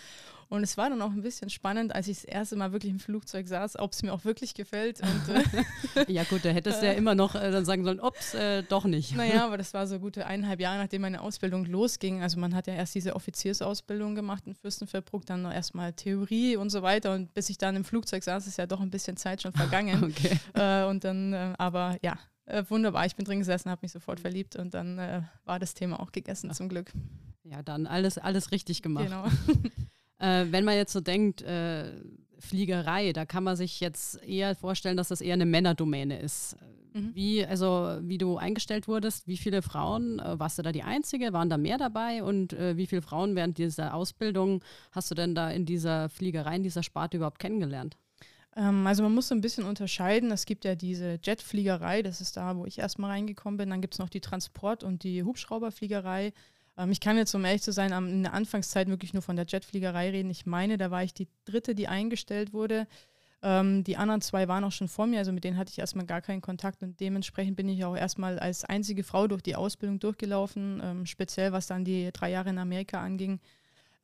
Und 0.49 0.63
es 0.63 0.77
war 0.77 0.91
dann 0.91 1.01
auch 1.01 1.13
ein 1.13 1.23
bisschen 1.23 1.49
spannend, 1.49 1.95
als 1.95 2.09
ich 2.09 2.17
das 2.17 2.25
erste 2.25 2.57
Mal 2.57 2.62
wirklich 2.71 2.93
im 2.93 3.01
Flugzeug 3.01 3.49
saß, 3.49 3.77
ob 3.81 3.93
es 3.93 4.05
mir 4.05 4.13
auch 4.13 4.25
wirklich 4.25 4.55
gefällt. 4.55 5.01
Und, 5.01 5.35
äh, 5.35 6.13
ja 6.13 6.23
gut, 6.23 6.45
da 6.45 6.51
hättest 6.51 6.81
du 6.81 6.87
ja 6.87 6.93
immer 6.93 7.17
noch 7.17 7.35
äh, 7.35 7.51
dann 7.51 7.65
sagen 7.65 7.83
sollen, 7.83 7.99
ups, 7.99 8.35
äh, 8.35 8.63
doch 8.63 8.85
nicht. 8.85 9.17
Naja, 9.17 9.47
aber 9.47 9.59
das 9.63 9.75
war 9.75 9.89
so 9.89 9.99
gute 9.99 10.27
eineinhalb 10.27 10.61
Jahre, 10.61 10.79
nachdem 10.79 11.03
meine 11.03 11.21
Ausbildung 11.23 11.65
losging. 11.65 12.23
Also 12.23 12.39
man 12.39 12.55
hat 12.55 12.69
ja 12.69 12.75
erst 12.75 12.95
diese 12.95 13.17
Offiziersausbildung 13.17 14.15
gemacht 14.15 14.47
in 14.47 14.55
Fürstenfeldbruck, 14.55 15.27
dann 15.27 15.43
noch 15.43 15.53
erstmal 15.53 15.93
Theorie 15.93 16.57
und 16.57 16.71
so 16.71 16.83
weiter. 16.83 17.15
Und 17.15 17.35
bis 17.35 17.51
ich 17.51 17.59
dann 17.59 17.75
im 17.75 17.85
Flugzeug 17.85 18.23
saß, 18.23 18.47
ist 18.47 18.59
ja 18.59 18.67
doch 18.67 18.81
ein 18.81 18.91
bisschen 18.91 19.17
Zeit 19.17 19.43
schon 19.43 19.53
vergangen. 19.53 20.05
okay. 20.13 20.39
Äh, 20.55 20.89
und 20.89 21.03
dann, 21.03 21.33
äh, 21.33 21.55
aber 21.59 21.97
ja, 22.03 22.17
äh, 22.47 22.65
wunderbar. 22.69 23.07
Ich 23.07 23.17
bin 23.17 23.25
drin 23.25 23.39
gesessen, 23.39 23.71
habe 23.71 23.81
mich 23.83 23.93
sofort 23.93 24.21
verliebt 24.21 24.57
und 24.57 24.75
dann 24.75 24.99
äh, 24.99 25.23
war 25.45 25.59
das 25.59 25.75
Thema 25.75 26.01
auch 26.01 26.13
gegessen, 26.13 26.49
ja. 26.49 26.55
zum 26.55 26.69
Glück. 26.69 26.93
Ja, 27.45 27.63
dann 27.63 27.87
alles, 27.87 28.19
alles 28.19 28.53
richtig 28.53 28.83
gemacht. 28.83 29.07
Genau. 29.07 29.25
äh, 30.19 30.47
wenn 30.51 30.65
man 30.65 30.75
jetzt 30.75 30.93
so 30.93 31.01
denkt, 31.01 31.43
äh, 31.43 31.93
Fliegerei, 32.43 33.13
da 33.13 33.25
kann 33.25 33.45
man 33.45 33.57
sich 33.57 33.81
jetzt 33.81 34.23
eher 34.25 34.55
vorstellen, 34.55 34.97
dass 34.97 35.09
das 35.09 35.21
eher 35.21 35.35
eine 35.35 35.47
Männerdomäne 35.47 36.19
ist. 36.19 36.57
Mhm. 36.93 37.15
Wie, 37.15 37.47
also, 37.47 37.99
wie 38.03 38.19
du 38.19 38.37
eingestellt 38.37 38.89
wurdest, 38.89 39.27
wie 39.27 39.37
viele 39.37 39.63
Frauen, 39.63 40.19
äh, 40.19 40.39
warst 40.39 40.59
du 40.59 40.63
da 40.63 40.73
die 40.73 40.83
Einzige, 40.83 41.33
waren 41.33 41.49
da 41.49 41.57
mehr 41.57 41.79
dabei 41.79 42.23
und 42.23 42.53
äh, 42.53 42.77
wie 42.77 42.87
viele 42.87 43.03
Frauen 43.03 43.35
während 43.35 43.59
dieser 43.59 43.95
Ausbildung 43.95 44.63
hast 44.91 45.11
du 45.11 45.15
denn 45.15 45.35
da 45.35 45.51
in 45.51 45.65
dieser 45.65 46.09
Fliegerei, 46.09 46.57
in 46.57 46.63
dieser 46.63 46.83
Sparte 46.83 47.17
überhaupt 47.17 47.39
kennengelernt? 47.39 47.97
Ähm, 48.57 48.87
also 48.87 49.03
man 49.03 49.15
muss 49.15 49.29
so 49.29 49.35
ein 49.35 49.41
bisschen 49.41 49.65
unterscheiden. 49.65 50.31
Es 50.31 50.45
gibt 50.45 50.65
ja 50.65 50.75
diese 50.75 51.19
Jetfliegerei, 51.23 52.03
das 52.03 52.21
ist 52.21 52.37
da, 52.37 52.57
wo 52.57 52.67
ich 52.67 52.79
erstmal 52.79 53.11
reingekommen 53.11 53.57
bin. 53.57 53.71
Dann 53.71 53.81
gibt 53.81 53.95
es 53.95 53.99
noch 53.99 54.11
die 54.11 54.21
Transport- 54.21 54.85
und 54.85 55.05
die 55.05 55.23
Hubschrauberfliegerei. 55.23 56.33
Ähm, 56.77 56.91
ich 56.91 57.01
kann 57.01 57.17
jetzt, 57.17 57.35
um 57.35 57.45
ehrlich 57.45 57.63
zu 57.63 57.73
sein, 57.73 57.93
in 57.93 58.23
der 58.23 58.35
Anfangszeit 58.35 58.89
wirklich 58.89 59.13
nur 59.13 59.23
von 59.23 59.37
der 59.37 59.47
Jetfliegerei 59.47 60.11
reden. 60.11 60.31
Ich 60.31 60.47
meine, 60.47 60.79
da 60.79 60.91
war 60.91 61.03
ich 61.05 61.15
die 61.15 61.29
dritte, 61.45 61.75
die 61.75 61.89
eingestellt 61.89 62.53
wurde. 62.53 62.87
Ähm, 63.43 63.83
die 63.85 63.97
anderen 63.97 64.21
zwei 64.21 64.47
waren 64.47 64.63
auch 64.65 64.73
schon 64.73 64.89
vor 64.89 65.07
mir, 65.07 65.19
also 65.19 65.33
mit 65.33 65.43
denen 65.43 65.57
hatte 65.57 65.71
ich 65.71 65.79
erstmal 65.79 66.07
gar 66.07 66.21
keinen 66.21 66.41
Kontakt 66.41 66.83
und 66.83 67.01
dementsprechend 67.01 67.57
bin 67.57 67.69
ich 67.69 67.85
auch 67.85 67.97
erstmal 67.97 68.39
als 68.39 68.65
einzige 68.65 69.03
Frau 69.03 69.27
durch 69.27 69.43
die 69.43 69.57
Ausbildung 69.57 69.99
durchgelaufen, 69.99 70.81
ähm, 70.83 71.07
speziell 71.07 71.51
was 71.53 71.67
dann 71.67 71.85
die 71.85 72.11
drei 72.13 72.31
Jahre 72.31 72.51
in 72.51 72.59
Amerika 72.59 73.01
anging. 73.01 73.41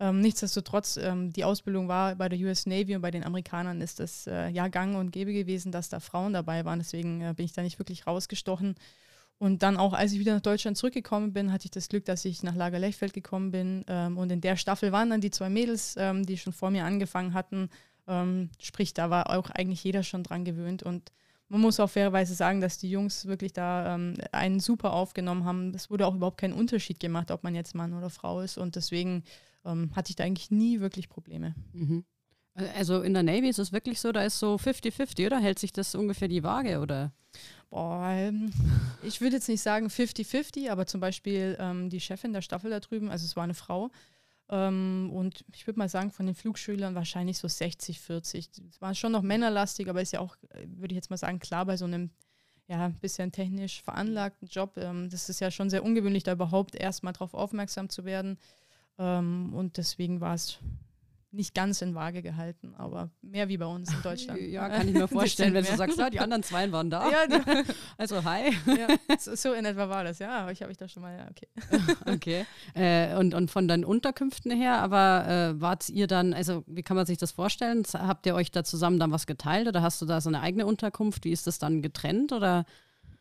Nichtsdestotrotz, 0.00 0.96
die 1.02 1.42
Ausbildung 1.42 1.88
war 1.88 2.14
bei 2.14 2.28
der 2.28 2.38
US 2.38 2.66
Navy 2.66 2.94
und 2.94 3.02
bei 3.02 3.10
den 3.10 3.24
Amerikanern 3.24 3.80
ist 3.80 3.98
das 3.98 4.28
äh, 4.28 4.48
ja 4.48 4.68
gang 4.68 4.94
und 4.94 5.10
gäbe 5.10 5.32
gewesen, 5.32 5.72
dass 5.72 5.88
da 5.88 5.98
Frauen 5.98 6.34
dabei 6.34 6.64
waren. 6.64 6.78
Deswegen 6.78 7.20
äh, 7.20 7.34
bin 7.34 7.46
ich 7.46 7.52
da 7.52 7.62
nicht 7.62 7.80
wirklich 7.80 8.06
rausgestochen. 8.06 8.76
Und 9.38 9.62
dann 9.62 9.76
auch, 9.76 9.92
als 9.92 10.12
ich 10.12 10.18
wieder 10.18 10.34
nach 10.34 10.40
Deutschland 10.40 10.76
zurückgekommen 10.76 11.32
bin, 11.32 11.52
hatte 11.52 11.66
ich 11.66 11.70
das 11.70 11.88
Glück, 11.88 12.04
dass 12.04 12.24
ich 12.24 12.42
nach 12.42 12.56
Lager 12.56 12.80
Lechfeld 12.80 13.12
gekommen 13.12 13.52
bin. 13.52 13.84
Ähm, 13.86 14.18
und 14.18 14.30
in 14.32 14.40
der 14.40 14.56
Staffel 14.56 14.90
waren 14.90 15.10
dann 15.10 15.20
die 15.20 15.30
zwei 15.30 15.48
Mädels, 15.48 15.94
ähm, 15.96 16.26
die 16.26 16.36
schon 16.36 16.52
vor 16.52 16.70
mir 16.70 16.84
angefangen 16.84 17.34
hatten. 17.34 17.70
Ähm, 18.08 18.50
sprich, 18.58 18.94
da 18.94 19.10
war 19.10 19.30
auch 19.30 19.50
eigentlich 19.50 19.84
jeder 19.84 20.02
schon 20.02 20.24
dran 20.24 20.44
gewöhnt. 20.44 20.82
Und 20.82 21.12
man 21.48 21.60
muss 21.60 21.78
auch 21.78 21.88
fairerweise 21.88 22.34
sagen, 22.34 22.60
dass 22.60 22.78
die 22.78 22.90
Jungs 22.90 23.26
wirklich 23.26 23.52
da 23.52 23.94
ähm, 23.94 24.14
einen 24.32 24.58
super 24.58 24.92
aufgenommen 24.92 25.44
haben. 25.44 25.72
Es 25.72 25.88
wurde 25.88 26.06
auch 26.06 26.16
überhaupt 26.16 26.40
kein 26.40 26.52
Unterschied 26.52 26.98
gemacht, 26.98 27.30
ob 27.30 27.44
man 27.44 27.54
jetzt 27.54 27.76
Mann 27.76 27.94
oder 27.94 28.10
Frau 28.10 28.40
ist. 28.40 28.58
Und 28.58 28.74
deswegen 28.74 29.22
ähm, 29.64 29.90
hatte 29.94 30.10
ich 30.10 30.16
da 30.16 30.24
eigentlich 30.24 30.50
nie 30.50 30.80
wirklich 30.80 31.08
Probleme. 31.08 31.54
Mhm. 31.72 32.04
Also 32.76 33.02
in 33.02 33.14
der 33.14 33.22
Navy 33.22 33.48
ist 33.48 33.58
es 33.58 33.72
wirklich 33.72 34.00
so, 34.00 34.10
da 34.12 34.22
ist 34.22 34.38
so 34.38 34.56
50-50, 34.56 35.26
oder? 35.26 35.38
Hält 35.38 35.58
sich 35.58 35.72
das 35.72 35.94
ungefähr 35.94 36.28
die 36.28 36.42
Waage, 36.42 36.80
oder? 36.80 37.12
Boah, 37.70 38.08
ähm, 38.10 38.50
ich 39.02 39.20
würde 39.20 39.36
jetzt 39.36 39.48
nicht 39.48 39.62
sagen 39.62 39.88
50-50, 39.88 40.70
aber 40.70 40.86
zum 40.86 41.00
Beispiel 41.00 41.56
ähm, 41.60 41.90
die 41.90 42.00
Chefin 42.00 42.32
der 42.32 42.42
Staffel 42.42 42.70
da 42.70 42.80
drüben, 42.80 43.10
also 43.10 43.24
es 43.24 43.36
war 43.36 43.44
eine 43.44 43.54
Frau, 43.54 43.90
ähm, 44.50 45.10
und 45.12 45.44
ich 45.52 45.66
würde 45.66 45.78
mal 45.78 45.88
sagen, 45.88 46.10
von 46.10 46.26
den 46.26 46.34
Flugschülern 46.34 46.94
wahrscheinlich 46.94 47.38
so 47.38 47.48
60-40. 47.48 48.48
Es 48.70 48.80
war 48.80 48.94
schon 48.94 49.12
noch 49.12 49.22
männerlastig, 49.22 49.88
aber 49.88 50.00
ist 50.00 50.12
ja 50.12 50.20
auch, 50.20 50.36
äh, 50.50 50.66
würde 50.66 50.94
ich 50.94 50.96
jetzt 50.96 51.10
mal 51.10 51.18
sagen, 51.18 51.38
klar 51.38 51.66
bei 51.66 51.76
so 51.76 51.84
einem 51.84 52.10
ja, 52.66 52.84
ein 52.84 52.94
bisschen 52.94 53.32
technisch 53.32 53.82
veranlagten 53.82 54.48
Job. 54.48 54.76
Ähm, 54.76 55.08
das 55.10 55.28
ist 55.28 55.40
ja 55.40 55.50
schon 55.50 55.70
sehr 55.70 55.84
ungewöhnlich, 55.84 56.22
da 56.22 56.32
überhaupt 56.32 56.74
erstmal 56.74 57.12
drauf 57.12 57.34
aufmerksam 57.34 57.88
zu 57.88 58.04
werden. 58.04 58.38
Ähm, 58.98 59.52
und 59.54 59.76
deswegen 59.76 60.20
war 60.20 60.34
es 60.34 60.58
nicht 61.30 61.54
ganz 61.54 61.82
in 61.82 61.94
Waage 61.94 62.22
gehalten, 62.22 62.74
aber 62.76 63.10
mehr 63.20 63.48
wie 63.48 63.58
bei 63.58 63.66
uns 63.66 63.92
in 63.92 64.02
Deutschland. 64.02 64.40
Ja, 64.40 64.68
kann 64.68 64.88
ich 64.88 64.94
mir 64.94 65.08
vorstellen, 65.08 65.52
wenn 65.52 65.64
du 65.64 65.76
sagst, 65.76 65.98
ja, 65.98 66.08
die 66.08 66.20
anderen 66.20 66.42
zwei 66.42 66.70
waren 66.72 66.88
da. 66.88 67.10
Ja, 67.10 67.26
die, 67.26 67.72
also 67.98 68.24
hi. 68.24 68.52
Ja, 68.66 69.16
so, 69.18 69.52
in 69.52 69.64
etwa 69.64 69.88
war 69.88 70.04
das, 70.04 70.18
ja, 70.18 70.30
aber 70.30 70.52
ich 70.52 70.62
habe 70.62 70.72
ich 70.72 70.78
da 70.78 70.88
schon 70.88 71.02
mal, 71.02 71.16
ja, 71.16 71.28
okay. 71.30 71.94
okay. 72.14 72.46
Äh, 72.74 73.16
und, 73.16 73.34
und 73.34 73.50
von 73.50 73.68
deinen 73.68 73.84
Unterkünften 73.84 74.50
her, 74.50 74.80
aber 74.80 75.26
äh, 75.28 75.60
wart 75.60 75.88
ihr 75.90 76.06
dann, 76.06 76.32
also 76.32 76.64
wie 76.66 76.82
kann 76.82 76.96
man 76.96 77.04
sich 77.04 77.18
das 77.18 77.32
vorstellen? 77.32 77.82
Habt 77.92 78.24
ihr 78.26 78.34
euch 78.34 78.50
da 78.50 78.64
zusammen 78.64 78.98
dann 78.98 79.12
was 79.12 79.26
geteilt 79.26 79.68
oder 79.68 79.82
hast 79.82 80.00
du 80.00 80.06
da 80.06 80.20
so 80.20 80.30
eine 80.30 80.40
eigene 80.40 80.66
Unterkunft? 80.66 81.24
Wie 81.24 81.32
ist 81.32 81.46
das 81.46 81.58
dann 81.58 81.82
getrennt 81.82 82.32
oder? 82.32 82.64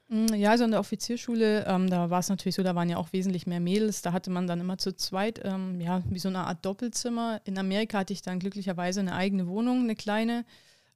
Mm, 0.09 0.33
ja, 0.33 0.51
also 0.51 0.63
an 0.63 0.71
der 0.71 0.79
Offizierschule, 0.79 1.65
ähm, 1.67 1.89
da 1.89 2.09
war 2.09 2.19
es 2.19 2.29
natürlich 2.29 2.55
so, 2.55 2.63
da 2.63 2.75
waren 2.75 2.89
ja 2.89 2.97
auch 2.97 3.11
wesentlich 3.11 3.45
mehr 3.45 3.59
Mädels. 3.59 4.01
Da 4.01 4.13
hatte 4.13 4.29
man 4.31 4.47
dann 4.47 4.61
immer 4.61 4.77
zu 4.77 4.95
zweit, 4.95 5.41
ähm, 5.43 5.81
ja, 5.81 6.01
wie 6.09 6.19
so 6.19 6.29
eine 6.29 6.39
Art 6.45 6.65
Doppelzimmer. 6.65 7.41
In 7.43 7.57
Amerika 7.57 7.99
hatte 7.99 8.13
ich 8.13 8.21
dann 8.21 8.39
glücklicherweise 8.39 9.01
eine 9.01 9.13
eigene 9.15 9.47
Wohnung, 9.47 9.81
eine 9.83 9.95
kleine. 9.95 10.45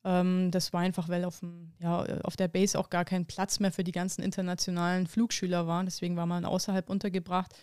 Ähm, 0.06 0.50
das 0.52 0.74
war 0.74 0.82
einfach, 0.82 1.10
weil 1.10 1.26
auf, 1.26 1.40
dem, 1.42 1.74
ja, 1.80 2.02
auf 2.24 2.38
der 2.38 2.48
Base 2.48 2.80
auch 2.80 2.90
gar 2.90 3.06
kein 3.06 3.26
Platz 3.26 3.60
mehr 3.60 3.72
für 3.72 3.84
die 3.84 3.92
ganzen 3.92 4.24
internationalen 4.24 5.08
Flugschüler 5.08 5.68
war. 5.68 5.84
Deswegen 5.84 6.16
war 6.16 6.26
man 6.26 6.46
außerhalb 6.46 6.90
untergebracht. 6.90 7.54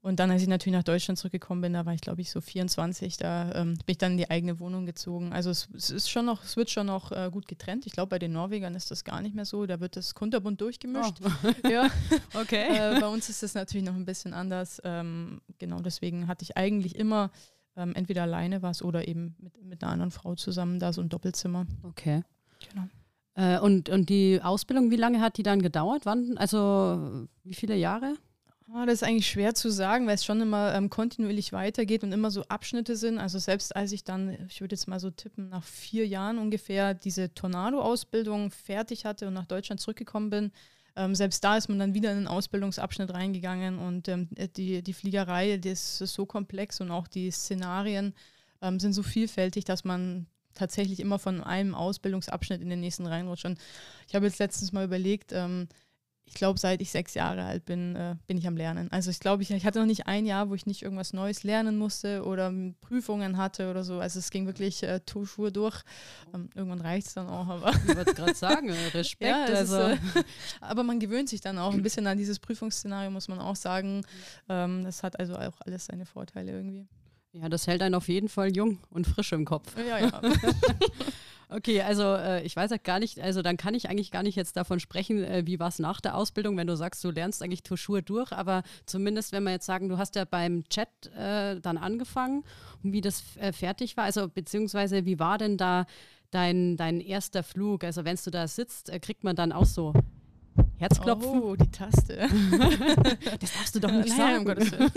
Und 0.00 0.20
dann, 0.20 0.30
als 0.30 0.42
ich 0.42 0.48
natürlich 0.48 0.76
nach 0.76 0.84
Deutschland 0.84 1.18
zurückgekommen 1.18 1.60
bin, 1.60 1.72
da 1.72 1.84
war 1.84 1.92
ich, 1.92 2.00
glaube 2.00 2.20
ich, 2.20 2.30
so 2.30 2.40
24, 2.40 3.16
da 3.16 3.52
ähm, 3.52 3.74
bin 3.74 3.82
ich 3.88 3.98
dann 3.98 4.12
in 4.12 4.18
die 4.18 4.30
eigene 4.30 4.60
Wohnung 4.60 4.86
gezogen. 4.86 5.32
Also 5.32 5.50
es, 5.50 5.68
es 5.74 5.90
ist 5.90 6.08
schon 6.08 6.24
noch, 6.24 6.44
es 6.44 6.56
wird 6.56 6.70
schon 6.70 6.86
noch 6.86 7.10
äh, 7.10 7.30
gut 7.32 7.48
getrennt. 7.48 7.84
Ich 7.84 7.92
glaube, 7.92 8.10
bei 8.10 8.18
den 8.20 8.32
Norwegern 8.32 8.76
ist 8.76 8.92
das 8.92 9.02
gar 9.02 9.20
nicht 9.20 9.34
mehr 9.34 9.44
so. 9.44 9.66
Da 9.66 9.80
wird 9.80 9.96
das 9.96 10.14
kunterbunt 10.14 10.60
durchgemischt. 10.60 11.16
Oh. 11.22 11.50
ja. 11.68 11.88
Okay. 12.34 12.68
Äh, 12.68 13.00
bei 13.00 13.08
uns 13.08 13.28
ist 13.28 13.42
das 13.42 13.54
natürlich 13.54 13.86
noch 13.86 13.94
ein 13.94 14.04
bisschen 14.04 14.32
anders. 14.32 14.80
Ähm, 14.84 15.40
genau, 15.58 15.80
deswegen 15.80 16.28
hatte 16.28 16.44
ich 16.44 16.56
eigentlich 16.56 16.94
immer 16.94 17.30
ähm, 17.76 17.94
entweder 17.94 18.22
alleine 18.22 18.62
was 18.62 18.82
oder 18.82 19.08
eben 19.08 19.34
mit, 19.38 19.62
mit 19.64 19.82
einer 19.82 19.92
anderen 19.92 20.10
Frau 20.10 20.34
zusammen 20.36 20.78
da 20.78 20.92
so 20.92 21.00
ein 21.00 21.08
Doppelzimmer. 21.08 21.66
Okay. 21.82 22.22
Genau. 22.70 22.86
Äh, 23.34 23.60
und, 23.60 23.88
und 23.88 24.08
die 24.08 24.40
Ausbildung, 24.42 24.90
wie 24.90 24.96
lange 24.96 25.20
hat 25.20 25.38
die 25.38 25.42
dann 25.42 25.62
gedauert? 25.62 26.06
Wann, 26.06 26.36
also 26.38 27.26
wie 27.44 27.54
viele 27.54 27.76
Jahre? 27.76 28.14
Oh, 28.70 28.84
das 28.84 28.96
ist 28.96 29.02
eigentlich 29.02 29.28
schwer 29.28 29.54
zu 29.54 29.70
sagen, 29.70 30.06
weil 30.06 30.16
es 30.16 30.26
schon 30.26 30.42
immer 30.42 30.74
ähm, 30.74 30.90
kontinuierlich 30.90 31.52
weitergeht 31.52 32.04
und 32.04 32.12
immer 32.12 32.30
so 32.30 32.44
Abschnitte 32.44 32.96
sind. 32.96 33.18
Also 33.18 33.38
selbst 33.38 33.74
als 33.74 33.92
ich 33.92 34.04
dann, 34.04 34.36
ich 34.46 34.60
würde 34.60 34.74
jetzt 34.74 34.86
mal 34.88 35.00
so 35.00 35.10
tippen, 35.10 35.48
nach 35.48 35.64
vier 35.64 36.06
Jahren 36.06 36.38
ungefähr 36.38 36.92
diese 36.92 37.32
Tornado-Ausbildung 37.32 38.50
fertig 38.50 39.06
hatte 39.06 39.26
und 39.26 39.32
nach 39.32 39.46
Deutschland 39.46 39.80
zurückgekommen 39.80 40.28
bin, 40.28 40.52
ähm, 40.96 41.14
selbst 41.14 41.42
da 41.44 41.56
ist 41.56 41.68
man 41.68 41.78
dann 41.78 41.94
wieder 41.94 42.10
in 42.10 42.18
einen 42.18 42.26
Ausbildungsabschnitt 42.28 43.14
reingegangen 43.14 43.78
und 43.78 44.08
ähm, 44.08 44.28
die, 44.56 44.82
die 44.82 44.92
Fliegerei, 44.92 45.56
das 45.56 46.02
ist 46.02 46.12
so 46.12 46.26
komplex 46.26 46.80
und 46.82 46.90
auch 46.90 47.08
die 47.08 47.30
Szenarien 47.30 48.14
ähm, 48.60 48.78
sind 48.80 48.92
so 48.92 49.02
vielfältig, 49.02 49.64
dass 49.64 49.84
man 49.84 50.26
tatsächlich 50.52 51.00
immer 51.00 51.18
von 51.18 51.42
einem 51.42 51.74
Ausbildungsabschnitt 51.74 52.60
in 52.60 52.68
den 52.68 52.80
nächsten 52.80 53.06
reinrutscht. 53.06 53.46
Und 53.46 53.58
ich 54.08 54.14
habe 54.14 54.26
jetzt 54.26 54.40
letztens 54.40 54.72
mal 54.72 54.84
überlegt, 54.84 55.32
ähm, 55.32 55.68
ich 56.28 56.34
glaube, 56.34 56.58
seit 56.58 56.82
ich 56.82 56.90
sechs 56.90 57.14
Jahre 57.14 57.42
alt 57.44 57.64
bin, 57.64 57.96
äh, 57.96 58.16
bin 58.26 58.36
ich 58.36 58.46
am 58.46 58.56
Lernen. 58.56 58.92
Also 58.92 59.10
ich 59.10 59.18
glaube, 59.18 59.42
ich, 59.42 59.50
ich 59.50 59.64
hatte 59.64 59.78
noch 59.78 59.86
nicht 59.86 60.06
ein 60.06 60.26
Jahr, 60.26 60.50
wo 60.50 60.54
ich 60.54 60.66
nicht 60.66 60.82
irgendwas 60.82 61.12
Neues 61.12 61.42
lernen 61.42 61.78
musste 61.78 62.22
oder 62.24 62.52
Prüfungen 62.82 63.38
hatte 63.38 63.70
oder 63.70 63.82
so. 63.82 63.98
Also 63.98 64.18
es 64.18 64.30
ging 64.30 64.46
wirklich 64.46 64.82
äh, 64.82 65.00
Tour 65.00 65.50
durch. 65.50 65.82
Ähm, 66.34 66.50
irgendwann 66.54 66.80
reicht 66.80 67.08
es 67.08 67.14
dann 67.14 67.28
auch, 67.28 67.48
aber. 67.48 67.72
Ich 67.86 67.96
wollte 67.96 68.14
gerade 68.14 68.34
sagen, 68.34 68.70
Respekt. 68.94 69.30
Ja, 69.30 69.44
also. 69.44 69.78
Ist, 69.78 69.98
äh, 70.16 70.22
aber 70.60 70.82
man 70.82 71.00
gewöhnt 71.00 71.30
sich 71.30 71.40
dann 71.40 71.58
auch 71.58 71.72
ein 71.72 71.82
bisschen 71.82 72.06
an 72.06 72.18
dieses 72.18 72.38
Prüfungsszenario, 72.38 73.10
muss 73.10 73.28
man 73.28 73.38
auch 73.38 73.56
sagen. 73.56 74.04
Ähm, 74.48 74.84
das 74.84 75.02
hat 75.02 75.18
also 75.18 75.34
auch 75.34 75.60
alles 75.60 75.86
seine 75.86 76.04
Vorteile 76.04 76.52
irgendwie. 76.52 76.86
Ja, 77.32 77.48
das 77.48 77.66
hält 77.66 77.82
einen 77.82 77.94
auf 77.94 78.08
jeden 78.08 78.28
Fall 78.28 78.54
jung 78.54 78.78
und 78.90 79.06
frisch 79.06 79.32
im 79.32 79.44
Kopf. 79.44 79.74
Ja, 79.78 79.98
ja. 79.98 80.20
Okay, 81.50 81.80
also 81.80 82.02
äh, 82.02 82.42
ich 82.42 82.54
weiß 82.54 82.70
ja 82.70 82.76
gar 82.76 82.98
nicht, 82.98 83.20
also 83.20 83.40
dann 83.40 83.56
kann 83.56 83.72
ich 83.72 83.88
eigentlich 83.88 84.10
gar 84.10 84.22
nicht 84.22 84.36
jetzt 84.36 84.56
davon 84.58 84.80
sprechen, 84.80 85.24
äh, 85.24 85.46
wie 85.46 85.58
war 85.58 85.68
es 85.68 85.78
nach 85.78 86.02
der 86.02 86.14
Ausbildung, 86.14 86.58
wenn 86.58 86.66
du 86.66 86.76
sagst, 86.76 87.02
du 87.02 87.10
lernst 87.10 87.42
eigentlich 87.42 87.62
Tuschur 87.62 88.02
durch, 88.02 88.32
aber 88.32 88.62
zumindest 88.84 89.32
wenn 89.32 89.44
wir 89.44 89.52
jetzt 89.52 89.64
sagen, 89.64 89.88
du 89.88 89.96
hast 89.96 90.14
ja 90.14 90.26
beim 90.26 90.64
Chat 90.68 90.88
äh, 91.16 91.58
dann 91.60 91.78
angefangen 91.78 92.44
und 92.82 92.92
wie 92.92 93.00
das 93.00 93.24
äh, 93.38 93.52
fertig 93.52 93.96
war, 93.96 94.04
also 94.04 94.28
beziehungsweise 94.28 95.06
wie 95.06 95.18
war 95.18 95.38
denn 95.38 95.56
da 95.56 95.86
dein, 96.30 96.76
dein 96.76 97.00
erster 97.00 97.42
Flug? 97.42 97.82
Also 97.82 98.04
wenn 98.04 98.18
du 98.22 98.30
da 98.30 98.46
sitzt, 98.46 98.90
äh, 98.90 99.00
kriegt 99.00 99.24
man 99.24 99.34
dann 99.34 99.52
auch 99.52 99.64
so 99.64 99.94
Herzklopfen. 100.78 101.42
Oh, 101.42 101.56
die 101.56 101.70
Taste. 101.70 102.16
das 103.40 103.52
darfst 103.52 103.74
du 103.74 103.80
doch 103.80 103.90
nicht 103.90 104.16
Nein, 104.16 104.46
sagen. 104.46 104.70
Um 104.72 104.90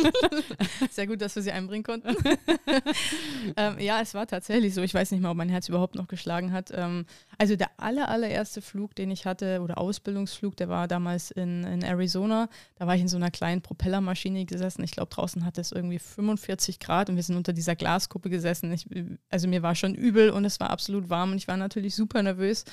Sehr 0.92 1.08
gut, 1.08 1.22
dass 1.22 1.36
wir 1.36 1.42
sie 1.42 1.52
einbringen 1.52 1.84
konnten. 1.84 2.10
ähm, 3.58 3.80
ja, 3.80 4.00
es 4.00 4.14
war 4.14 4.28
tatsächlich 4.28 4.76
so. 4.76 4.82
Ich 4.82 4.94
weiß 4.94 5.12
nicht 5.12 5.22
mal, 5.22 5.32
ob 5.32 5.38
mein 5.38 5.50
Herz 5.50 5.70
überhaupt 5.70 5.96
noch 5.96 6.08
geschlagen 6.08 6.52
hat. 6.52 6.72
Ähm, 6.72 7.06
also 7.40 7.56
der 7.56 7.72
aller, 7.78 8.10
allererste 8.10 8.62
Flug, 8.62 8.94
den 8.94 9.10
ich 9.10 9.26
hatte, 9.26 9.62
oder 9.62 9.80
Ausbildungsflug, 9.80 10.56
der 10.56 10.70
war 10.70 10.88
damals 10.88 11.32
in, 11.32 11.64
in 11.64 11.82
Arizona. 11.82 12.48
Da 12.76 12.86
war 12.86 12.96
ich 12.96 13.02
in 13.02 13.08
so 13.08 13.18
einer 13.18 13.32
kleinen 13.32 13.64
Propellermaschine 13.64 14.46
gesessen. 14.46 14.84
Ich 14.84 14.92
glaube, 14.92 15.10
draußen 15.10 15.46
hatte 15.46 15.62
es 15.62 15.72
irgendwie 15.72 16.00
45 16.00 16.80
Grad 16.80 17.10
und 17.10 17.16
wir 17.16 17.24
sind 17.24 17.38
unter 17.38 17.54
dieser 17.54 17.76
Glaskuppe 17.76 18.30
gesessen. 18.30 18.72
Ich, 18.72 18.86
also 19.30 19.48
mir 19.48 19.64
war 19.64 19.74
schon 19.74 19.96
übel 19.96 20.30
und 20.30 20.46
es 20.46 20.60
war 20.60 20.70
absolut 20.70 21.10
warm 21.10 21.32
und 21.32 21.38
ich 21.38 21.48
war 21.48 21.58
natürlich 21.58 21.96
super 21.96 22.22
nervös. 22.22 22.66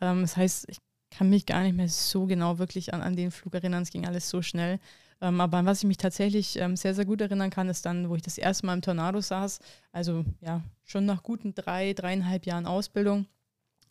Ähm, 0.00 0.22
das 0.22 0.38
heißt, 0.38 0.66
ich 0.68 0.78
kann 1.16 1.30
mich 1.30 1.46
gar 1.46 1.62
nicht 1.62 1.76
mehr 1.76 1.88
so 1.88 2.26
genau 2.26 2.58
wirklich 2.58 2.92
an, 2.92 3.00
an 3.00 3.16
den 3.16 3.30
Flug 3.30 3.54
erinnern. 3.54 3.82
Es 3.82 3.90
ging 3.90 4.06
alles 4.06 4.28
so 4.28 4.42
schnell. 4.42 4.78
Ähm, 5.20 5.40
aber 5.40 5.58
an 5.58 5.66
was 5.66 5.78
ich 5.78 5.86
mich 5.86 5.96
tatsächlich 5.96 6.58
ähm, 6.58 6.76
sehr, 6.76 6.94
sehr 6.94 7.06
gut 7.06 7.22
erinnern 7.22 7.48
kann, 7.48 7.68
ist 7.70 7.86
dann, 7.86 8.10
wo 8.10 8.16
ich 8.16 8.22
das 8.22 8.36
erste 8.36 8.66
Mal 8.66 8.74
im 8.74 8.82
Tornado 8.82 9.20
saß. 9.20 9.60
Also 9.92 10.24
ja, 10.40 10.62
schon 10.84 11.06
nach 11.06 11.22
guten 11.22 11.54
drei, 11.54 11.94
dreieinhalb 11.94 12.44
Jahren 12.44 12.66
Ausbildung 12.66 13.26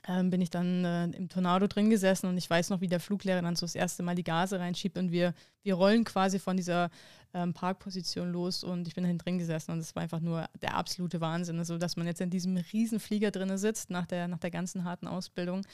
ähm, 0.07 0.29
bin 0.29 0.41
ich 0.41 0.49
dann 0.49 0.85
äh, 0.85 1.05
im 1.05 1.29
Tornado 1.29 1.67
drin 1.67 1.89
gesessen 1.89 2.27
und 2.27 2.37
ich 2.37 2.49
weiß 2.49 2.69
noch, 2.69 2.81
wie 2.81 2.87
der 2.87 2.99
Fluglehrer 2.99 3.41
dann 3.41 3.55
so 3.55 3.65
das 3.65 3.75
erste 3.75 4.03
Mal 4.03 4.15
die 4.15 4.23
Gase 4.23 4.59
reinschiebt 4.59 4.97
und 4.97 5.11
wir, 5.11 5.33
wir 5.63 5.73
rollen 5.73 6.03
quasi 6.03 6.37
von 6.37 6.57
dieser 6.57 6.91
ähm, 7.33 7.53
Parkposition 7.53 8.31
los 8.31 8.63
und 8.63 8.87
ich 8.87 8.95
bin 8.95 9.03
dann 9.03 9.17
drin 9.17 9.39
gesessen 9.39 9.71
und 9.71 9.79
es 9.79 9.95
war 9.95 10.03
einfach 10.03 10.19
nur 10.19 10.47
der 10.61 10.75
absolute 10.75 11.21
Wahnsinn. 11.21 11.57
Also, 11.57 11.77
dass 11.77 11.97
man 11.97 12.05
jetzt 12.05 12.21
in 12.21 12.29
diesem 12.29 12.57
riesen 12.57 12.99
Flieger 12.99 13.31
drin 13.31 13.57
sitzt 13.57 13.89
nach 13.89 14.05
der, 14.05 14.27
nach 14.27 14.39
der 14.39 14.51
ganzen 14.51 14.83
harten 14.83 15.07
Ausbildung. 15.07 15.65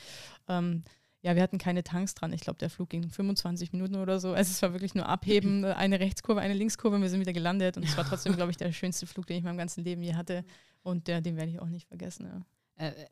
Ja, 1.24 1.36
wir 1.36 1.44
hatten 1.44 1.60
keine 1.60 1.84
Tanks 1.84 2.16
dran. 2.16 2.34
Ich 2.34 2.42
glaube, 2.42 2.58
der 2.58 2.70
Flug 2.70 2.90
ging 2.90 3.08
25 3.08 3.74
Minuten 3.74 3.96
oder 3.96 4.20
so. 4.20 4.34
Also 4.34 4.50
es 4.50 4.62
war 4.62 4.74
wirklich 4.74 4.96
nur 4.96 5.08
abheben, 5.08 5.64
eine 5.66 6.00
Rechtskurve, 6.00 6.42
eine 6.42 6.56
Linkskurve 6.56 6.96
und 6.96 7.02
wir 7.04 7.10
sind 7.10 7.20
wieder 7.20 7.34
gelandet. 7.34 7.78
Und 7.78 7.84
es 7.84 7.96
war 7.96 8.06
trotzdem, 8.06 8.36
glaube 8.36 8.52
ich, 8.52 8.58
der 8.58 8.72
schönste 8.72 9.06
Flug, 9.06 9.28
den 9.28 9.38
ich 9.38 9.42
in 9.42 9.46
meinem 9.46 9.58
ganzen 9.58 9.84
Leben 9.84 10.02
je 10.02 10.16
hatte. 10.16 10.44
Und 10.84 11.08
der, 11.08 11.22
den 11.22 11.38
werde 11.38 11.52
ich 11.52 11.60
auch 11.60 11.70
nicht 11.70 11.88
vergessen. 11.88 12.26
Ja. 12.26 12.42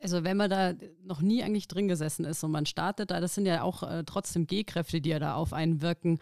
Also 0.00 0.24
wenn 0.24 0.36
man 0.36 0.50
da 0.50 0.74
noch 1.04 1.20
nie 1.20 1.44
eigentlich 1.44 1.68
drin 1.68 1.86
gesessen 1.86 2.24
ist 2.24 2.42
und 2.42 2.50
man 2.50 2.66
startet 2.66 3.12
da, 3.12 3.20
das 3.20 3.36
sind 3.36 3.46
ja 3.46 3.62
auch 3.62 3.84
äh, 3.84 4.02
trotzdem 4.04 4.48
G-Kräfte, 4.48 5.00
die 5.00 5.10
ja 5.10 5.20
da 5.20 5.34
auf 5.34 5.52
einen 5.52 5.80
wirken. 5.80 6.18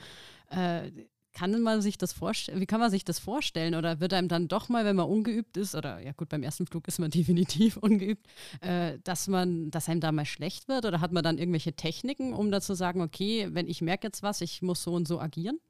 Äh, 0.51 0.91
kann 1.39 1.63
man 1.63 1.81
sich 1.83 1.97
das 1.99 2.13
vorstellen, 2.13 2.61
wie 2.61 2.67
kann 2.67 2.81
man 2.81 2.91
sich 2.91 3.05
das 3.05 3.21
vorstellen? 3.21 3.77
Oder 3.77 4.01
wird 4.01 4.13
einem 4.13 4.27
dann 4.27 4.49
doch 4.49 4.69
mal, 4.69 4.85
wenn 4.85 4.97
man 4.97 5.07
ungeübt 5.07 5.57
ist, 5.57 5.77
oder 5.77 6.01
ja 6.01 6.11
gut, 6.11 6.29
beim 6.29 6.43
ersten 6.43 6.67
Flug 6.67 6.89
ist 6.89 6.99
man 6.99 7.11
definitiv 7.13 7.77
ungeübt, 7.77 8.27
äh, 8.61 8.99
dass 9.05 9.29
man, 9.29 9.71
dass 9.71 9.89
einem 9.89 10.01
da 10.01 10.11
mal 10.11 10.25
schlecht 10.25 10.67
wird? 10.67 10.85
Oder 10.85 11.01
hat 11.01 11.13
man 11.13 11.23
dann 11.23 11.39
irgendwelche 11.39 11.75
Techniken, 11.75 12.33
um 12.35 12.51
da 12.51 12.61
zu 12.61 12.75
sagen, 12.75 13.03
okay, 13.03 13.49
wenn 13.53 13.69
ich 13.69 13.81
merke 13.81 14.09
jetzt 14.09 14.25
was, 14.25 14.41
ich 14.41 14.63
muss 14.63 14.83
so 14.83 14.93
und 14.93 15.07
so 15.07 15.21
agieren? 15.21 15.61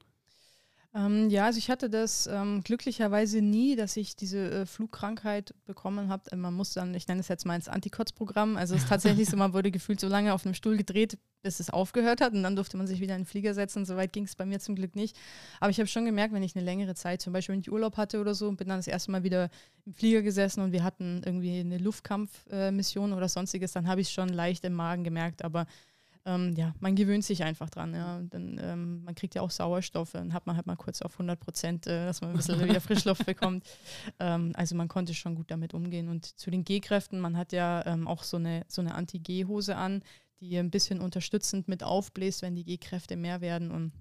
Ähm, 0.98 1.30
ja, 1.30 1.44
also 1.44 1.58
ich 1.58 1.70
hatte 1.70 1.88
das 1.88 2.26
ähm, 2.26 2.62
glücklicherweise 2.64 3.40
nie, 3.40 3.76
dass 3.76 3.96
ich 3.96 4.16
diese 4.16 4.50
äh, 4.50 4.66
Flugkrankheit 4.66 5.54
bekommen 5.64 6.08
habe. 6.08 6.34
Man 6.36 6.54
muss 6.54 6.72
dann, 6.72 6.92
ich 6.94 7.06
nenne 7.06 7.20
es 7.20 7.28
jetzt 7.28 7.46
mal 7.46 7.54
ins 7.54 7.68
Antikotzprogramm. 7.68 8.56
Also 8.56 8.74
es 8.74 8.82
ist 8.82 8.88
tatsächlich 8.88 9.28
so, 9.28 9.36
man 9.36 9.52
wurde 9.52 9.70
gefühlt 9.70 10.00
so 10.00 10.08
lange 10.08 10.34
auf 10.34 10.44
einem 10.44 10.54
Stuhl 10.54 10.76
gedreht, 10.76 11.16
bis 11.42 11.60
es 11.60 11.70
aufgehört 11.70 12.20
hat 12.20 12.32
und 12.32 12.42
dann 12.42 12.56
durfte 12.56 12.76
man 12.76 12.88
sich 12.88 13.00
wieder 13.00 13.14
in 13.14 13.20
den 13.20 13.26
Flieger 13.26 13.54
setzen. 13.54 13.84
Soweit 13.84 14.12
ging 14.12 14.24
es 14.24 14.34
bei 14.34 14.44
mir 14.44 14.58
zum 14.58 14.74
Glück 14.74 14.96
nicht. 14.96 15.16
Aber 15.60 15.70
ich 15.70 15.78
habe 15.78 15.86
schon 15.86 16.04
gemerkt, 16.04 16.34
wenn 16.34 16.42
ich 16.42 16.56
eine 16.56 16.64
längere 16.64 16.96
Zeit, 16.96 17.22
zum 17.22 17.32
Beispiel 17.32 17.52
wenn 17.52 17.60
ich 17.60 17.70
Urlaub 17.70 17.96
hatte 17.96 18.20
oder 18.20 18.34
so, 18.34 18.48
und 18.48 18.56
bin 18.56 18.68
dann 18.68 18.78
das 18.78 18.88
erste 18.88 19.12
Mal 19.12 19.22
wieder 19.22 19.50
im 19.86 19.94
Flieger 19.94 20.22
gesessen 20.22 20.62
und 20.62 20.72
wir 20.72 20.82
hatten 20.82 21.22
irgendwie 21.24 21.60
eine 21.60 21.78
Luftkampfmission 21.78 23.12
äh, 23.12 23.14
oder 23.14 23.28
sonstiges, 23.28 23.70
dann 23.72 23.86
habe 23.86 24.00
ich 24.00 24.08
es 24.08 24.12
schon 24.12 24.30
leicht 24.30 24.64
im 24.64 24.74
Magen 24.74 25.04
gemerkt. 25.04 25.44
Aber 25.44 25.66
ähm, 26.28 26.54
ja, 26.56 26.74
man 26.80 26.94
gewöhnt 26.94 27.24
sich 27.24 27.42
einfach 27.42 27.70
dran. 27.70 27.94
Ja. 27.94 28.20
Dann, 28.28 28.60
ähm, 28.62 29.02
man 29.02 29.14
kriegt 29.14 29.34
ja 29.34 29.40
auch 29.40 29.50
Sauerstoff, 29.50 30.12
dann 30.12 30.34
hat 30.34 30.46
man 30.46 30.56
halt 30.56 30.66
mal 30.66 30.76
kurz 30.76 31.00
auf 31.00 31.14
100 31.14 31.40
Prozent, 31.40 31.86
äh, 31.86 32.04
dass 32.04 32.20
man 32.20 32.30
ein 32.30 32.36
bisschen 32.36 32.62
wieder 32.62 32.80
Frischluft 32.80 33.24
bekommt. 33.26 33.64
Ähm, 34.20 34.52
also 34.54 34.74
man 34.74 34.88
konnte 34.88 35.14
schon 35.14 35.34
gut 35.34 35.50
damit 35.50 35.74
umgehen. 35.74 36.08
Und 36.08 36.24
zu 36.24 36.50
den 36.50 36.64
G-Kräften, 36.64 37.20
man 37.20 37.36
hat 37.36 37.52
ja 37.52 37.84
ähm, 37.86 38.08
auch 38.08 38.22
so 38.22 38.36
eine, 38.36 38.64
so 38.68 38.80
eine 38.80 38.94
Anti-G-Hose 38.94 39.76
an, 39.76 40.02
die 40.40 40.56
ein 40.56 40.70
bisschen 40.70 41.00
unterstützend 41.00 41.68
mit 41.68 41.82
aufbläst, 41.82 42.42
wenn 42.42 42.56
die 42.56 42.64
G-Kräfte 42.64 43.16
mehr 43.16 43.40
werden. 43.40 43.70
Und 43.70 43.92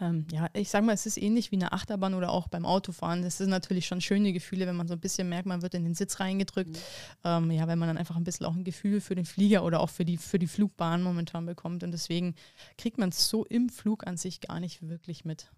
ähm, 0.00 0.26
ja, 0.32 0.48
ich 0.54 0.68
sag 0.68 0.84
mal, 0.84 0.92
es 0.92 1.06
ist 1.06 1.16
ähnlich 1.16 1.50
wie 1.52 1.56
eine 1.56 1.72
Achterbahn 1.72 2.14
oder 2.14 2.30
auch 2.30 2.48
beim 2.48 2.64
Autofahren. 2.64 3.22
Das 3.22 3.38
sind 3.38 3.50
natürlich 3.50 3.86
schon 3.86 4.00
schöne 4.00 4.32
Gefühle, 4.32 4.66
wenn 4.66 4.76
man 4.76 4.88
so 4.88 4.94
ein 4.94 5.00
bisschen 5.00 5.28
merkt, 5.28 5.46
man 5.46 5.62
wird 5.62 5.74
in 5.74 5.84
den 5.84 5.94
Sitz 5.94 6.20
reingedrückt. 6.20 6.70
Mhm. 6.70 6.78
Ähm, 7.24 7.50
ja, 7.50 7.66
wenn 7.68 7.78
man 7.78 7.88
dann 7.88 7.98
einfach 7.98 8.16
ein 8.16 8.24
bisschen 8.24 8.46
auch 8.46 8.54
ein 8.54 8.64
Gefühl 8.64 9.00
für 9.00 9.14
den 9.14 9.24
Flieger 9.24 9.64
oder 9.64 9.80
auch 9.80 9.90
für 9.90 10.04
die, 10.04 10.16
für 10.16 10.38
die 10.38 10.46
Flugbahn 10.46 11.02
momentan 11.02 11.46
bekommt. 11.46 11.82
Und 11.84 11.92
deswegen 11.92 12.34
kriegt 12.78 12.98
man 12.98 13.10
es 13.10 13.28
so 13.28 13.44
im 13.44 13.68
Flug 13.68 14.06
an 14.06 14.16
sich 14.16 14.40
gar 14.40 14.60
nicht 14.60 14.88
wirklich 14.88 15.24
mit. 15.24 15.50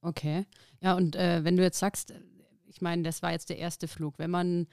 Okay. 0.00 0.46
Ja, 0.80 0.94
und 0.94 1.16
äh, 1.16 1.44
wenn 1.44 1.56
du 1.56 1.62
jetzt 1.62 1.78
sagst, 1.78 2.12
ich 2.66 2.80
meine, 2.80 3.02
das 3.02 3.22
war 3.22 3.32
jetzt 3.32 3.48
der 3.48 3.58
erste 3.58 3.88
Flug, 3.88 4.18
wenn 4.18 4.30
man 4.30 4.66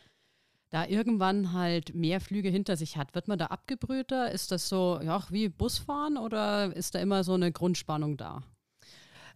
da 0.71 0.85
irgendwann 0.85 1.53
halt 1.53 1.93
mehr 1.93 2.21
Flüge 2.21 2.49
hinter 2.49 2.77
sich 2.77 2.97
hat, 2.97 3.13
wird 3.13 3.27
man 3.27 3.37
da 3.37 3.47
abgebrühter? 3.47 4.31
Ist 4.31 4.51
das 4.51 4.69
so, 4.69 4.99
ja, 5.03 5.21
wie 5.29 5.49
Busfahren 5.49 6.17
oder 6.17 6.75
ist 6.75 6.95
da 6.95 6.99
immer 6.99 7.23
so 7.23 7.33
eine 7.33 7.51
Grundspannung 7.51 8.17
da? 8.17 8.41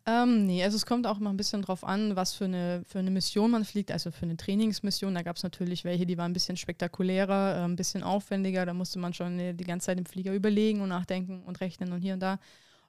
Ähm, 0.07 0.45
nee, 0.45 0.63
also 0.63 0.75
es 0.77 0.85
kommt 0.85 1.07
auch 1.07 1.17
mal 1.17 1.31
ein 1.31 1.37
bisschen 1.37 1.63
drauf 1.63 1.83
an, 1.83 2.15
was 2.15 2.35
für 2.35 2.45
eine, 2.45 2.83
für 2.87 2.99
eine 2.99 3.09
Mission 3.09 3.49
man 3.49 3.65
fliegt, 3.65 3.91
also 3.91 4.11
für 4.11 4.23
eine 4.25 4.37
Trainingsmission. 4.37 5.15
Da 5.15 5.23
gab 5.23 5.35
es 5.37 5.43
natürlich 5.43 5.83
welche, 5.83 6.05
die 6.05 6.17
waren 6.17 6.29
ein 6.29 6.33
bisschen 6.33 6.57
spektakulärer, 6.57 7.57
äh, 7.57 7.63
ein 7.63 7.75
bisschen 7.75 8.03
aufwendiger. 8.03 8.67
Da 8.67 8.73
musste 8.73 8.99
man 8.99 9.13
schon 9.13 9.57
die 9.57 9.63
ganze 9.63 9.87
Zeit 9.87 9.97
im 9.97 10.05
Flieger 10.05 10.33
überlegen 10.33 10.81
und 10.81 10.89
nachdenken 10.89 11.41
und 11.43 11.59
rechnen 11.59 11.91
und 11.91 12.01
hier 12.01 12.13
und 12.13 12.19
da. 12.19 12.37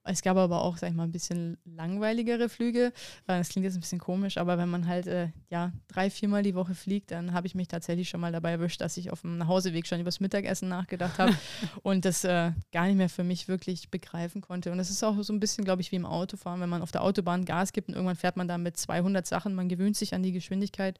Es 0.06 0.22
gab 0.22 0.36
aber 0.36 0.62
auch, 0.62 0.76
sag 0.76 0.90
ich 0.90 0.94
mal, 0.94 1.04
ein 1.04 1.12
bisschen 1.12 1.58
langweiligere 1.64 2.48
Flüge. 2.48 2.92
Äh, 3.26 3.38
das 3.38 3.48
klingt 3.48 3.64
jetzt 3.64 3.76
ein 3.76 3.80
bisschen 3.80 3.98
komisch, 3.98 4.38
aber 4.38 4.58
wenn 4.58 4.68
man 4.68 4.86
halt 4.86 5.06
äh, 5.06 5.28
ja, 5.50 5.72
drei, 5.88 6.10
viermal 6.10 6.42
die 6.42 6.54
Woche 6.54 6.74
fliegt, 6.74 7.10
dann 7.10 7.32
habe 7.32 7.46
ich 7.46 7.54
mich 7.54 7.68
tatsächlich 7.68 8.08
schon 8.08 8.20
mal 8.20 8.32
dabei 8.32 8.52
erwischt, 8.52 8.80
dass 8.80 8.96
ich 8.96 9.10
auf 9.10 9.22
dem 9.22 9.38
Nachhauseweg 9.38 9.86
schon 9.86 10.00
über 10.00 10.08
das 10.08 10.20
Mittagessen 10.20 10.68
nachgedacht 10.68 11.18
habe 11.18 11.36
und 11.82 12.04
das 12.04 12.24
äh, 12.24 12.52
gar 12.72 12.86
nicht 12.86 12.96
mehr 12.96 13.08
für 13.08 13.24
mich 13.24 13.48
wirklich 13.48 13.90
begreifen 13.90 14.40
konnte. 14.40 14.72
Und 14.72 14.78
das 14.78 14.90
ist 14.90 15.02
auch 15.02 15.20
so 15.22 15.32
ein 15.32 15.40
bisschen, 15.40 15.64
glaube 15.64 15.82
ich, 15.82 15.92
wie 15.92 15.96
im 15.96 16.06
Autofahren, 16.06 16.60
wenn 16.60 16.68
man 16.70 16.82
auf 16.82 16.92
der 16.92 17.02
Autobahn 17.02 17.44
Gas 17.44 17.72
gibt 17.72 17.88
und 17.88 17.94
irgendwann 17.94 18.16
fährt 18.16 18.36
man 18.36 18.48
da 18.48 18.58
mit 18.58 18.76
200 18.76 19.26
Sachen, 19.26 19.54
man 19.54 19.68
gewöhnt 19.68 19.96
sich 19.96 20.14
an 20.14 20.22
die 20.22 20.32
Geschwindigkeit. 20.32 20.98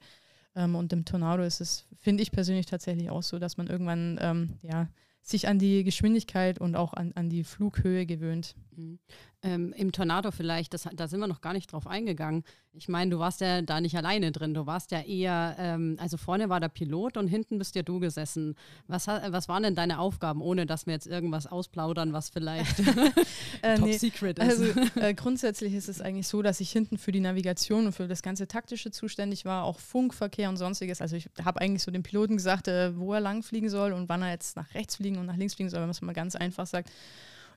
Ähm, 0.55 0.75
und 0.75 0.91
im 0.91 1.05
Tornado 1.05 1.43
ist 1.43 1.61
es, 1.61 1.85
finde 1.99 2.23
ich 2.23 2.31
persönlich 2.31 2.65
tatsächlich 2.65 3.09
auch 3.09 3.23
so, 3.23 3.39
dass 3.39 3.57
man 3.57 3.67
irgendwann, 3.67 4.17
ähm, 4.21 4.59
ja, 4.63 4.89
sich 5.21 5.47
an 5.47 5.59
die 5.59 5.83
Geschwindigkeit 5.83 6.59
und 6.59 6.75
auch 6.75 6.93
an, 6.93 7.11
an 7.15 7.29
die 7.29 7.43
Flughöhe 7.43 8.05
gewöhnt. 8.05 8.55
Mhm. 8.77 8.99
Ähm, 9.43 9.73
Im 9.73 9.91
Tornado 9.91 10.31
vielleicht, 10.31 10.73
das, 10.73 10.87
da 10.93 11.07
sind 11.07 11.19
wir 11.19 11.27
noch 11.27 11.41
gar 11.41 11.53
nicht 11.53 11.71
drauf 11.71 11.87
eingegangen. 11.87 12.43
Ich 12.73 12.87
meine, 12.87 13.11
du 13.11 13.19
warst 13.19 13.41
ja 13.41 13.61
da 13.61 13.81
nicht 13.81 13.95
alleine 13.97 14.31
drin. 14.31 14.53
Du 14.53 14.65
warst 14.65 14.91
ja 14.91 15.01
eher, 15.01 15.55
ähm, 15.57 15.97
also 15.99 16.17
vorne 16.17 16.49
war 16.49 16.59
der 16.59 16.69
Pilot 16.69 17.17
und 17.17 17.27
hinten 17.27 17.57
bist 17.57 17.75
ja 17.75 17.81
du 17.81 17.99
gesessen. 17.99 18.55
Was, 18.87 19.07
was 19.07 19.47
waren 19.47 19.63
denn 19.63 19.75
deine 19.75 19.99
Aufgaben, 19.99 20.41
ohne 20.41 20.65
dass 20.65 20.85
wir 20.85 20.93
jetzt 20.93 21.07
irgendwas 21.07 21.47
ausplaudern, 21.47 22.13
was 22.13 22.29
vielleicht 22.29 22.79
äh, 23.61 23.75
top 23.77 23.87
nee. 23.87 23.97
secret 23.97 24.39
ist? 24.39 24.45
Also 24.45 24.65
äh, 24.99 25.13
grundsätzlich 25.13 25.73
ist 25.73 25.89
es 25.89 26.01
eigentlich 26.01 26.27
so, 26.27 26.41
dass 26.41 26.59
ich 26.59 26.71
hinten 26.71 26.97
für 26.97 27.11
die 27.11 27.19
Navigation 27.19 27.87
und 27.87 27.93
für 27.93 28.07
das 28.07 28.21
ganze 28.21 28.47
Taktische 28.47 28.91
zuständig 28.91 29.45
war, 29.45 29.63
auch 29.63 29.79
Funkverkehr 29.79 30.49
und 30.49 30.57
sonstiges. 30.57 31.01
Also 31.01 31.15
ich 31.15 31.29
habe 31.43 31.61
eigentlich 31.61 31.83
so 31.83 31.91
dem 31.91 32.03
Piloten 32.03 32.37
gesagt, 32.37 32.67
äh, 32.67 32.95
wo 32.97 33.13
er 33.13 33.21
lang 33.21 33.41
fliegen 33.43 33.69
soll 33.69 33.93
und 33.93 34.09
wann 34.09 34.21
er 34.21 34.31
jetzt 34.31 34.55
nach 34.55 34.71
rechts 34.75 34.97
fliegen 34.97 35.17
und 35.17 35.25
nach 35.25 35.37
links 35.37 35.55
fliegen 35.55 35.69
soll, 35.69 35.79
wenn 35.79 35.87
man 35.87 35.91
es 35.91 36.01
mal 36.01 36.13
ganz 36.13 36.35
einfach 36.35 36.67
sagt. 36.67 36.91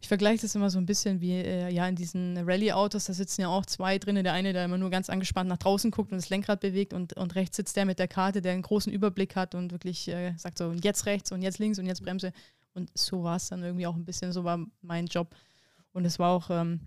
Ich 0.01 0.09
vergleiche 0.09 0.43
das 0.43 0.55
immer 0.55 0.71
so 0.71 0.79
ein 0.79 0.87
bisschen 0.87 1.21
wie 1.21 1.33
äh, 1.33 1.71
ja 1.71 1.87
in 1.87 1.95
diesen 1.95 2.39
Rallye-Autos, 2.39 3.05
da 3.05 3.13
sitzen 3.13 3.43
ja 3.43 3.49
auch 3.49 3.67
zwei 3.67 3.99
drin. 3.99 4.23
Der 4.23 4.33
eine, 4.33 4.53
der 4.53 4.65
immer 4.65 4.79
nur 4.79 4.91
ganz 4.91 5.11
angespannt 5.11 5.49
nach 5.49 5.59
draußen 5.59 5.91
guckt 5.91 6.11
und 6.13 6.19
das 6.19 6.31
Lenkrad 6.31 6.61
bewegt 6.61 6.93
und, 6.93 7.13
und 7.15 7.35
rechts 7.35 7.57
sitzt 7.57 7.77
der 7.77 7.85
mit 7.85 7.99
der 7.99 8.09
Karte, 8.09 8.41
der 8.41 8.53
einen 8.53 8.63
großen 8.63 8.93
Überblick 8.93 9.37
hat 9.37 9.55
und 9.55 9.73
wirklich 9.73 10.09
äh, 10.09 10.35
sagt 10.37 10.59
so, 10.59 10.73
jetzt 10.73 11.07
rechts 11.07 11.33
und 11.33 11.43
jetzt 11.43 11.59
links 11.59 11.79
und 11.79 11.87
jetzt 11.87 12.03
Bremse. 12.03 12.33
Und 12.73 12.91
so 12.97 13.23
war 13.23 13.37
es 13.37 13.49
dann 13.49 13.63
irgendwie 13.63 13.87
auch 13.87 13.97
ein 13.97 14.05
bisschen, 14.05 14.33
so 14.33 14.45
war 14.45 14.65
mein 14.81 15.07
Job. 15.07 15.35
Und 15.93 16.05
es 16.05 16.19
war 16.19 16.31
auch 16.31 16.51
ähm, 16.51 16.81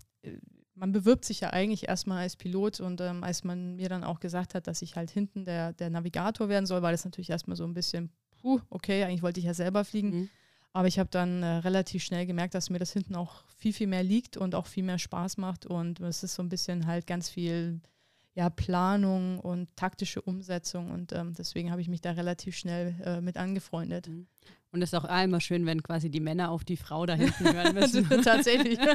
man 0.74 0.92
bewirbt 0.92 1.24
sich 1.24 1.40
ja 1.40 1.50
eigentlich 1.50 1.88
erstmal 1.88 2.22
als 2.22 2.36
Pilot 2.36 2.80
und 2.80 3.00
ähm, 3.00 3.22
als 3.22 3.44
man 3.44 3.76
mir 3.76 3.88
dann 3.88 4.04
auch 4.04 4.20
gesagt 4.20 4.54
hat, 4.54 4.66
dass 4.66 4.82
ich 4.82 4.96
halt 4.96 5.10
hinten 5.10 5.44
der, 5.44 5.72
der 5.72 5.90
Navigator 5.90 6.48
werden 6.48 6.66
soll, 6.66 6.82
war 6.82 6.92
das 6.92 7.04
natürlich 7.04 7.30
erstmal 7.30 7.56
so 7.56 7.64
ein 7.64 7.74
bisschen, 7.74 8.10
puh, 8.40 8.60
okay, 8.70 9.04
eigentlich 9.04 9.22
wollte 9.22 9.40
ich 9.40 9.46
ja 9.46 9.54
selber 9.54 9.84
fliegen. 9.84 10.10
Mhm. 10.10 10.30
Aber 10.76 10.88
ich 10.88 10.98
habe 10.98 11.08
dann 11.08 11.42
äh, 11.44 11.46
relativ 11.58 12.02
schnell 12.02 12.26
gemerkt, 12.26 12.52
dass 12.54 12.68
mir 12.68 12.80
das 12.80 12.92
hinten 12.92 13.14
auch 13.14 13.44
viel, 13.56 13.72
viel 13.72 13.86
mehr 13.86 14.02
liegt 14.02 14.36
und 14.36 14.56
auch 14.56 14.66
viel 14.66 14.82
mehr 14.82 14.98
Spaß 14.98 15.36
macht. 15.36 15.66
Und 15.66 16.00
es 16.00 16.24
ist 16.24 16.34
so 16.34 16.42
ein 16.42 16.48
bisschen 16.48 16.86
halt 16.86 17.06
ganz 17.06 17.30
viel 17.30 17.80
ja, 18.34 18.50
Planung 18.50 19.38
und 19.38 19.68
taktische 19.76 20.20
Umsetzung. 20.20 20.90
Und 20.90 21.12
ähm, 21.12 21.32
deswegen 21.32 21.70
habe 21.70 21.80
ich 21.80 21.88
mich 21.88 22.00
da 22.00 22.10
relativ 22.10 22.56
schnell 22.56 23.00
äh, 23.04 23.20
mit 23.20 23.36
angefreundet. 23.36 24.08
Mhm. 24.08 24.26
Und 24.72 24.82
es 24.82 24.92
ist 24.92 24.98
auch 24.98 25.04
immer 25.04 25.40
schön, 25.40 25.64
wenn 25.64 25.80
quasi 25.84 26.10
die 26.10 26.18
Männer 26.18 26.50
auf 26.50 26.64
die 26.64 26.76
Frau 26.76 27.06
da 27.06 27.14
hinten 27.14 27.52
hören 27.52 27.74
müssen. 27.76 28.08
Tatsächlich. 28.22 28.78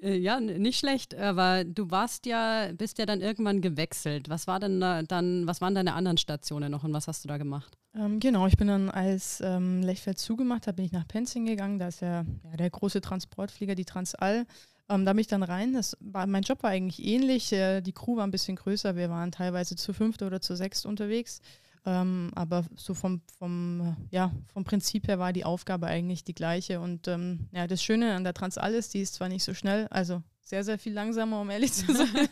Äh, 0.00 0.16
ja, 0.16 0.38
nicht 0.38 0.78
schlecht, 0.78 1.16
aber 1.16 1.64
du 1.64 1.90
warst 1.90 2.24
ja, 2.26 2.70
bist 2.72 2.98
ja 2.98 3.04
dann 3.04 3.20
irgendwann 3.20 3.60
gewechselt. 3.60 4.28
Was 4.28 4.46
war 4.46 4.60
denn 4.60 4.80
da, 4.80 5.02
dann, 5.02 5.44
was 5.48 5.60
waren 5.60 5.74
deine 5.74 5.94
anderen 5.94 6.18
Stationen 6.18 6.70
noch 6.70 6.84
und 6.84 6.92
was 6.92 7.08
hast 7.08 7.24
du 7.24 7.28
da 7.28 7.36
gemacht? 7.36 7.77
Ähm, 7.94 8.20
genau, 8.20 8.46
ich 8.46 8.56
bin 8.56 8.68
dann 8.68 8.90
als 8.90 9.40
ähm, 9.40 9.82
Lechfeld 9.82 10.18
zugemacht 10.18 10.66
habe, 10.66 10.76
bin 10.76 10.84
ich 10.84 10.92
nach 10.92 11.08
Penzing 11.08 11.46
gegangen. 11.46 11.78
Da 11.78 11.88
ist 11.88 12.00
ja, 12.00 12.24
ja 12.44 12.56
der 12.56 12.70
große 12.70 13.00
Transportflieger, 13.00 13.74
die 13.74 13.84
Transall. 13.84 14.46
Ähm, 14.88 15.04
da 15.04 15.12
bin 15.12 15.20
ich 15.20 15.26
dann 15.26 15.42
rein. 15.42 15.72
Das 15.72 15.96
war, 16.00 16.26
mein 16.26 16.42
Job 16.42 16.62
war 16.62 16.70
eigentlich 16.70 17.04
ähnlich. 17.04 17.52
Äh, 17.52 17.80
die 17.80 17.92
Crew 17.92 18.16
war 18.16 18.26
ein 18.26 18.30
bisschen 18.30 18.56
größer. 18.56 18.96
Wir 18.96 19.10
waren 19.10 19.32
teilweise 19.32 19.76
zu 19.76 19.92
fünft 19.92 20.22
oder 20.22 20.40
zu 20.40 20.56
sechst 20.56 20.86
unterwegs. 20.86 21.40
Ähm, 21.86 22.30
aber 22.34 22.64
so 22.76 22.94
vom, 22.94 23.22
vom, 23.38 23.96
ja, 24.10 24.32
vom 24.52 24.64
Prinzip 24.64 25.08
her 25.08 25.18
war 25.18 25.32
die 25.32 25.44
Aufgabe 25.44 25.86
eigentlich 25.86 26.24
die 26.24 26.34
gleiche. 26.34 26.80
Und 26.80 27.08
ähm, 27.08 27.48
ja, 27.52 27.66
das 27.66 27.82
Schöne 27.82 28.14
an 28.14 28.24
der 28.24 28.34
Transall 28.34 28.74
ist, 28.74 28.94
die 28.94 29.00
ist 29.00 29.14
zwar 29.14 29.28
nicht 29.28 29.44
so 29.44 29.54
schnell, 29.54 29.86
also 29.88 30.22
sehr, 30.48 30.64
sehr 30.64 30.78
viel 30.78 30.94
langsamer, 30.94 31.40
um 31.42 31.50
ehrlich 31.50 31.74
zu 31.74 31.92
sein. 31.94 32.28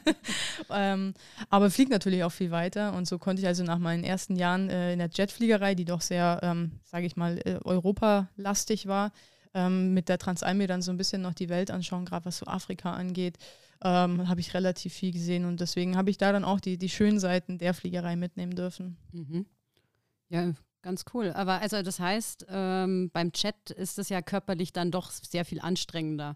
ähm, 0.70 1.14
aber 1.50 1.70
fliegt 1.70 1.90
natürlich 1.90 2.24
auch 2.24 2.32
viel 2.32 2.50
weiter. 2.50 2.94
Und 2.94 3.06
so 3.06 3.18
konnte 3.18 3.42
ich 3.42 3.46
also 3.46 3.62
nach 3.62 3.78
meinen 3.78 4.04
ersten 4.04 4.36
Jahren 4.36 4.70
äh, 4.70 4.94
in 4.94 4.98
der 4.98 5.10
Jetfliegerei, 5.12 5.74
die 5.74 5.84
doch 5.84 6.00
sehr, 6.00 6.40
ähm, 6.42 6.72
sage 6.82 7.04
ich 7.04 7.16
mal, 7.16 7.38
äh, 7.44 7.58
europalastig 7.62 8.86
war, 8.86 9.12
ähm, 9.52 9.92
mit 9.92 10.08
der 10.08 10.16
Transalmir 10.16 10.66
dann 10.66 10.80
so 10.80 10.90
ein 10.90 10.96
bisschen 10.96 11.20
noch 11.20 11.34
die 11.34 11.50
Welt 11.50 11.70
anschauen, 11.70 12.06
gerade 12.06 12.24
was 12.24 12.38
so 12.38 12.46
Afrika 12.46 12.94
angeht, 12.94 13.36
ähm, 13.82 14.26
habe 14.28 14.40
ich 14.40 14.54
relativ 14.54 14.94
viel 14.94 15.12
gesehen 15.12 15.44
und 15.44 15.60
deswegen 15.60 15.98
habe 15.98 16.08
ich 16.08 16.16
da 16.16 16.32
dann 16.32 16.44
auch 16.44 16.60
die, 16.60 16.78
die 16.78 16.88
schönen 16.88 17.20
Seiten 17.20 17.58
der 17.58 17.74
Fliegerei 17.74 18.16
mitnehmen 18.16 18.54
dürfen. 18.54 18.96
Mhm. 19.12 19.44
Ja, 20.30 20.54
ganz 20.80 21.04
cool. 21.12 21.32
Aber 21.34 21.60
also 21.60 21.82
das 21.82 22.00
heißt, 22.00 22.46
ähm, 22.48 23.10
beim 23.12 23.32
Chat 23.32 23.70
ist 23.70 23.98
es 23.98 24.08
ja 24.08 24.22
körperlich 24.22 24.72
dann 24.72 24.90
doch 24.90 25.10
sehr 25.10 25.44
viel 25.44 25.60
anstrengender. 25.60 26.34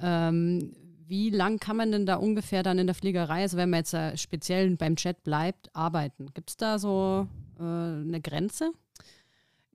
Ähm, 0.00 0.72
wie 1.10 1.28
lang 1.28 1.58
kann 1.58 1.76
man 1.76 1.92
denn 1.92 2.06
da 2.06 2.14
ungefähr 2.14 2.62
dann 2.62 2.78
in 2.78 2.86
der 2.86 2.94
Fliegerei, 2.94 3.42
also 3.42 3.56
wenn 3.56 3.68
man 3.68 3.80
jetzt 3.80 3.92
äh, 3.92 4.16
speziell 4.16 4.74
beim 4.76 4.96
Chat 4.96 5.22
bleibt, 5.24 5.74
arbeiten? 5.74 6.32
Gibt 6.32 6.50
es 6.50 6.56
da 6.56 6.78
so 6.78 7.28
äh, 7.58 7.62
eine 7.62 8.20
Grenze? 8.22 8.72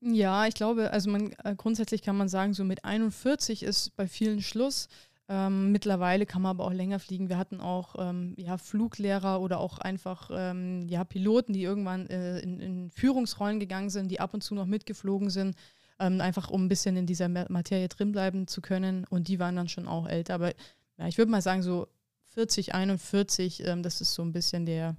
Ja, 0.02 0.48
ich 0.48 0.56
glaube, 0.56 0.92
also 0.92 1.10
man 1.10 1.34
äh, 1.44 1.56
grundsätzlich 1.56 2.02
kann 2.02 2.18
man 2.18 2.30
sagen, 2.30 2.54
so 2.54 2.64
mit 2.64 2.86
41 2.86 3.64
ist 3.64 3.96
bei 3.96 4.08
vielen 4.08 4.42
Schluss. 4.42 4.88
Ähm, 5.28 5.72
mittlerweile 5.72 6.26
kann 6.26 6.44
man 6.44 6.52
aber 6.52 6.66
auch 6.66 6.74
länger 6.74 7.00
fliegen. 7.00 7.30
Wir 7.30 7.38
hatten 7.38 7.60
auch 7.60 7.96
ähm, 7.98 8.36
ja, 8.38 8.58
Fluglehrer 8.58 9.42
oder 9.42 9.60
auch 9.60 9.80
einfach 9.80 10.30
ähm, 10.32 10.88
ja, 10.88 11.04
Piloten, 11.04 11.54
die 11.54 11.64
irgendwann 11.64 12.08
äh, 12.08 12.40
in, 12.40 12.60
in, 12.60 12.92
Führungsrollen 12.92 13.60
gegangen 13.60 13.90
sind, 13.90 14.10
die 14.10 14.20
ab 14.20 14.34
und 14.34 14.42
zu 14.42 14.54
noch 14.54 14.68
mitgeflogen 14.68 15.32
sind, 15.32 15.56
ähm, 16.00 16.22
einfach 16.22 16.52
um 16.52 16.66
ein 16.66 16.70
bisschen 16.70 16.96
in 16.96 17.08
dieser 17.08 17.28
Materie 17.28 17.88
drinbleiben 17.88 18.48
zu 18.48 18.62
können. 18.62 19.06
Und 19.10 19.28
die 19.28 19.40
waren 19.40 19.56
dann 19.56 19.68
schon 19.68 19.88
auch 19.88 20.08
älter. 20.08 20.36
Aber 20.36 20.54
ja, 20.98 21.08
ich 21.08 21.18
würde 21.18 21.32
mal 21.32 21.42
sagen, 21.42 21.62
so 21.62 21.88
40, 22.34 22.74
41, 22.74 23.66
ähm, 23.66 23.84
das 23.84 24.02
ist 24.02 24.14
so 24.14 24.22
ein 24.22 24.32
bisschen 24.32 24.66
der, 24.66 24.96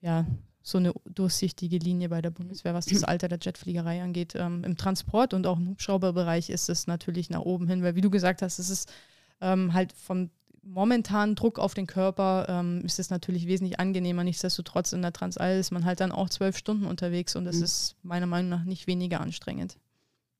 ja, 0.00 0.26
so 0.62 0.78
eine 0.78 0.92
durchsichtige 1.04 1.78
Linie 1.78 2.08
bei 2.08 2.20
der 2.20 2.30
Bundeswehr, 2.30 2.74
was 2.74 2.86
das 2.86 3.04
Alter 3.04 3.28
der 3.28 3.38
Jetfliegerei 3.40 4.02
angeht. 4.02 4.34
Ähm, 4.36 4.64
Im 4.64 4.76
Transport 4.76 5.34
und 5.34 5.46
auch 5.46 5.58
im 5.58 5.68
Hubschrauberbereich 5.68 6.50
ist 6.50 6.68
es 6.68 6.86
natürlich 6.86 7.30
nach 7.30 7.40
oben 7.40 7.66
hin, 7.66 7.82
weil 7.82 7.94
wie 7.94 8.00
du 8.00 8.10
gesagt 8.10 8.42
hast, 8.42 8.58
es 8.58 8.70
ist 8.70 8.92
ähm, 9.40 9.72
halt 9.72 9.92
vom 9.92 10.30
momentanen 10.62 11.34
Druck 11.34 11.58
auf 11.58 11.72
den 11.74 11.86
Körper 11.86 12.46
ähm, 12.48 12.82
ist 12.84 12.98
es 12.98 13.10
natürlich 13.10 13.46
wesentlich 13.46 13.80
angenehmer. 13.80 14.24
Nichtsdestotrotz 14.24 14.92
in 14.92 15.02
der 15.02 15.12
Transall 15.12 15.58
ist 15.58 15.70
man 15.70 15.84
halt 15.84 16.00
dann 16.00 16.12
auch 16.12 16.28
zwölf 16.28 16.56
Stunden 16.56 16.84
unterwegs 16.86 17.34
und 17.34 17.44
das 17.44 17.56
mhm. 17.56 17.64
ist 17.64 17.96
meiner 18.02 18.26
Meinung 18.26 18.50
nach 18.50 18.64
nicht 18.64 18.86
weniger 18.86 19.20
anstrengend. 19.20 19.78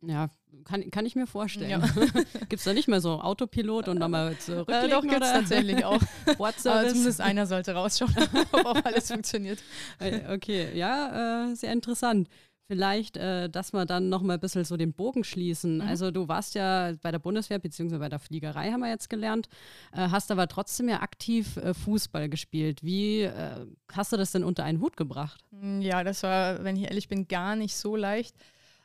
Ja, 0.03 0.31
kann, 0.65 0.91
kann 0.91 1.07
ich 1.07 1.17
mir 1.17 1.27
vorstellen. 1.27 1.71
Ja. 1.71 1.79
gibt 2.49 2.55
es 2.55 2.65
da 2.65 2.73
nicht 2.73 2.89
mehr 2.89 3.01
so 3.01 3.21
Autopilot 3.21 3.89
und 3.89 3.99
nochmal 3.99 4.37
zurücklegen? 4.39 4.85
Äh, 4.85 4.89
doch, 4.89 5.03
gibt 5.03 5.23
es 5.23 5.33
tatsächlich 5.33 5.85
auch. 5.85 6.01
Aber 6.39 6.53
zumindest 6.55 7.21
einer 7.21 7.47
sollte 7.47 7.73
rausschauen, 7.73 8.15
ob 8.53 8.67
auch 8.67 8.85
alles 8.85 9.11
funktioniert. 9.11 9.59
Äh, 9.99 10.35
okay, 10.35 10.77
ja, 10.77 11.51
äh, 11.51 11.55
sehr 11.55 11.73
interessant. 11.73 12.29
Vielleicht, 12.71 13.17
äh, 13.17 13.51
dass 13.51 13.73
wir 13.73 13.85
dann 13.85 14.09
nochmal 14.11 14.37
ein 14.37 14.41
bisschen 14.41 14.65
so 14.65 14.77
den 14.77 14.93
Bogen 14.93 15.25
schließen. 15.25 15.79
Mhm. 15.79 15.81
Also 15.81 16.13
du 16.13 16.29
warst 16.29 16.55
ja 16.55 16.93
bei 17.03 17.11
der 17.11 17.19
Bundeswehr 17.19 17.59
beziehungsweise 17.59 17.99
bei 17.99 18.09
der 18.09 18.21
Fliegerei, 18.21 18.71
haben 18.71 18.79
wir 18.79 18.89
jetzt 18.89 19.11
gelernt, 19.11 19.49
äh, 19.93 20.09
hast 20.09 20.31
aber 20.31 20.47
trotzdem 20.47 20.89
ja 20.89 21.01
aktiv 21.03 21.57
äh, 21.57 21.75
Fußball 21.75 22.29
gespielt. 22.29 22.85
Wie 22.85 23.23
äh, 23.23 23.67
hast 23.91 24.13
du 24.13 24.17
das 24.17 24.31
denn 24.31 24.45
unter 24.45 24.63
einen 24.63 24.81
Hut 24.81 24.97
gebracht? 24.97 25.45
Ja, 25.81 26.05
das 26.05 26.23
war, 26.23 26.63
wenn 26.63 26.77
ich 26.77 26.85
ehrlich 26.85 27.09
bin, 27.09 27.27
gar 27.27 27.57
nicht 27.57 27.75
so 27.75 27.97
leicht. 27.97 28.37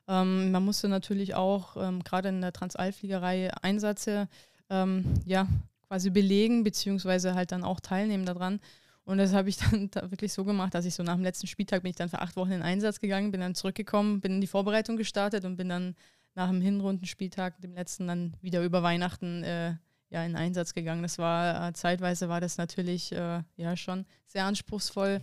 Ähm, 0.07 0.51
man 0.51 0.63
musste 0.63 0.87
natürlich 0.87 1.35
auch 1.35 1.77
ähm, 1.77 2.03
gerade 2.03 2.29
in 2.29 2.41
der 2.41 2.53
Transalfliegerei 2.53 3.51
Einsätze 3.61 4.27
ähm, 4.69 5.05
ja, 5.25 5.47
quasi 5.87 6.09
belegen, 6.09 6.63
beziehungsweise 6.63 7.35
halt 7.35 7.51
dann 7.51 7.63
auch 7.63 7.79
teilnehmen 7.79 8.25
daran. 8.25 8.59
Und 9.03 9.17
das 9.19 9.33
habe 9.33 9.49
ich 9.49 9.57
dann 9.71 9.89
da 9.91 10.11
wirklich 10.11 10.33
so 10.33 10.43
gemacht, 10.43 10.73
dass 10.73 10.85
ich 10.85 10.95
so 10.95 11.03
nach 11.03 11.15
dem 11.15 11.23
letzten 11.23 11.47
Spieltag 11.47 11.83
bin 11.83 11.91
ich 11.91 11.95
dann 11.95 12.09
für 12.09 12.21
acht 12.21 12.35
Wochen 12.35 12.51
in 12.51 12.61
Einsatz 12.61 12.99
gegangen, 12.99 13.31
bin 13.31 13.41
dann 13.41 13.55
zurückgekommen, 13.55 14.19
bin 14.21 14.33
in 14.33 14.41
die 14.41 14.47
Vorbereitung 14.47 14.97
gestartet 14.97 15.45
und 15.45 15.55
bin 15.55 15.69
dann 15.69 15.95
nach 16.35 16.49
dem 16.49 16.61
Hinrundenspieltag, 16.61 17.61
dem 17.61 17.73
letzten, 17.73 18.07
dann 18.07 18.35
wieder 18.41 18.63
über 18.63 18.83
Weihnachten 18.83 19.43
äh, 19.43 19.75
ja, 20.09 20.23
in 20.23 20.35
Einsatz 20.35 20.73
gegangen. 20.73 21.01
Das 21.01 21.17
war 21.17 21.69
äh, 21.69 21.73
zeitweise 21.73 22.29
war 22.29 22.41
das 22.41 22.57
natürlich 22.57 23.11
äh, 23.11 23.41
ja 23.55 23.77
schon 23.77 24.05
sehr 24.27 24.45
anspruchsvoll. 24.45 25.21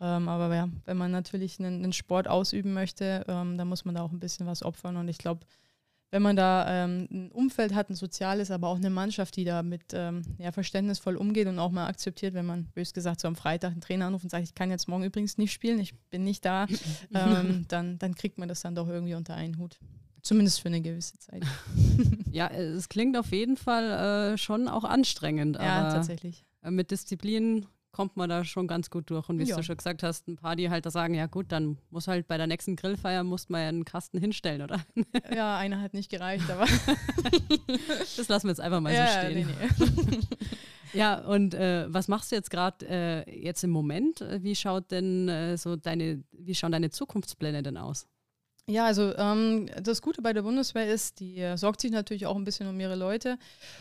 Ähm, 0.00 0.28
aber 0.28 0.54
ja, 0.54 0.68
wenn 0.84 0.96
man 0.96 1.10
natürlich 1.10 1.58
einen, 1.58 1.82
einen 1.82 1.92
Sport 1.92 2.28
ausüben 2.28 2.72
möchte, 2.72 3.24
ähm, 3.28 3.56
dann 3.56 3.68
muss 3.68 3.84
man 3.84 3.94
da 3.94 4.02
auch 4.02 4.12
ein 4.12 4.20
bisschen 4.20 4.46
was 4.46 4.62
opfern. 4.62 4.96
Und 4.96 5.08
ich 5.08 5.18
glaube, 5.18 5.46
wenn 6.14 6.22
man 6.22 6.36
da 6.36 6.84
ähm, 6.84 7.08
ein 7.10 7.32
Umfeld 7.32 7.74
hat, 7.74 7.90
ein 7.90 7.96
soziales, 7.96 8.52
aber 8.52 8.68
auch 8.68 8.76
eine 8.76 8.88
Mannschaft, 8.88 9.34
die 9.34 9.44
da 9.44 9.64
mit 9.64 9.82
ähm, 9.92 10.22
ja, 10.38 10.52
verständnisvoll 10.52 11.16
umgeht 11.16 11.48
und 11.48 11.58
auch 11.58 11.72
mal 11.72 11.88
akzeptiert, 11.88 12.34
wenn 12.34 12.46
man, 12.46 12.66
bös 12.66 12.92
gesagt, 12.92 13.20
so 13.20 13.26
am 13.26 13.34
Freitag 13.34 13.72
einen 13.72 13.80
Trainer 13.80 14.06
anruft 14.06 14.22
und 14.22 14.30
sagt, 14.30 14.44
ich 14.44 14.54
kann 14.54 14.70
jetzt 14.70 14.86
morgen 14.86 15.02
übrigens 15.02 15.38
nicht 15.38 15.52
spielen, 15.52 15.80
ich 15.80 15.98
bin 16.10 16.22
nicht 16.22 16.44
da, 16.44 16.66
ähm, 17.14 17.64
dann, 17.66 17.98
dann 17.98 18.14
kriegt 18.14 18.38
man 18.38 18.48
das 18.48 18.60
dann 18.60 18.76
doch 18.76 18.86
irgendwie 18.88 19.14
unter 19.14 19.34
einen 19.34 19.58
Hut. 19.58 19.80
Zumindest 20.22 20.60
für 20.60 20.68
eine 20.68 20.80
gewisse 20.80 21.18
Zeit. 21.18 21.42
ja, 22.30 22.46
es 22.46 22.88
klingt 22.88 23.16
auf 23.16 23.32
jeden 23.32 23.56
Fall 23.56 24.34
äh, 24.34 24.38
schon 24.38 24.68
auch 24.68 24.84
anstrengend. 24.84 25.56
Ja, 25.56 25.90
tatsächlich. 25.90 26.44
Mit 26.62 26.92
Disziplin 26.92 27.66
kommt 27.94 28.16
man 28.16 28.28
da 28.28 28.44
schon 28.44 28.66
ganz 28.66 28.90
gut 28.90 29.08
durch. 29.08 29.28
Und 29.28 29.38
wie 29.38 29.44
ja. 29.44 29.56
du 29.56 29.62
schon 29.62 29.76
gesagt 29.76 30.02
hast, 30.02 30.26
ein 30.26 30.36
paar, 30.36 30.56
die 30.56 30.68
halt 30.68 30.84
da 30.84 30.90
sagen, 30.90 31.14
ja 31.14 31.26
gut, 31.26 31.52
dann 31.52 31.78
muss 31.90 32.08
halt 32.08 32.26
bei 32.26 32.36
der 32.36 32.48
nächsten 32.48 32.74
Grillfeier 32.74 33.22
muss 33.22 33.48
man 33.48 33.62
ja 33.62 33.68
einen 33.68 33.84
Kasten 33.84 34.18
hinstellen, 34.18 34.62
oder? 34.62 34.84
Ja, 35.34 35.56
einer 35.56 35.80
hat 35.80 35.94
nicht 35.94 36.10
gereicht, 36.10 36.50
aber 36.50 36.66
das 38.16 38.28
lassen 38.28 38.46
wir 38.46 38.50
jetzt 38.50 38.60
einfach 38.60 38.80
mal 38.80 38.92
ja, 38.92 39.06
so 39.06 39.18
stehen. 39.18 39.46
Nee, 39.46 39.86
nee. 40.10 40.18
ja, 40.92 41.20
und 41.20 41.54
äh, 41.54 41.86
was 41.88 42.08
machst 42.08 42.32
du 42.32 42.36
jetzt 42.36 42.50
gerade 42.50 42.84
äh, 42.88 43.42
jetzt 43.42 43.62
im 43.62 43.70
Moment? 43.70 44.24
Wie 44.40 44.56
schaut 44.56 44.90
denn 44.90 45.28
äh, 45.28 45.56
so 45.56 45.76
deine, 45.76 46.22
wie 46.32 46.54
schauen 46.54 46.72
deine 46.72 46.90
Zukunftspläne 46.90 47.62
denn 47.62 47.76
aus? 47.76 48.08
Ja, 48.66 48.86
also 48.86 49.14
ähm, 49.16 49.68
das 49.82 50.00
Gute 50.00 50.22
bei 50.22 50.32
der 50.32 50.40
Bundeswehr 50.40 50.88
ist, 50.90 51.20
die 51.20 51.38
äh, 51.38 51.58
sorgt 51.58 51.82
sich 51.82 51.90
natürlich 51.90 52.24
auch 52.24 52.36
ein 52.36 52.44
bisschen 52.44 52.66
um 52.66 52.80
ihre 52.80 52.94
Leute 52.94 53.38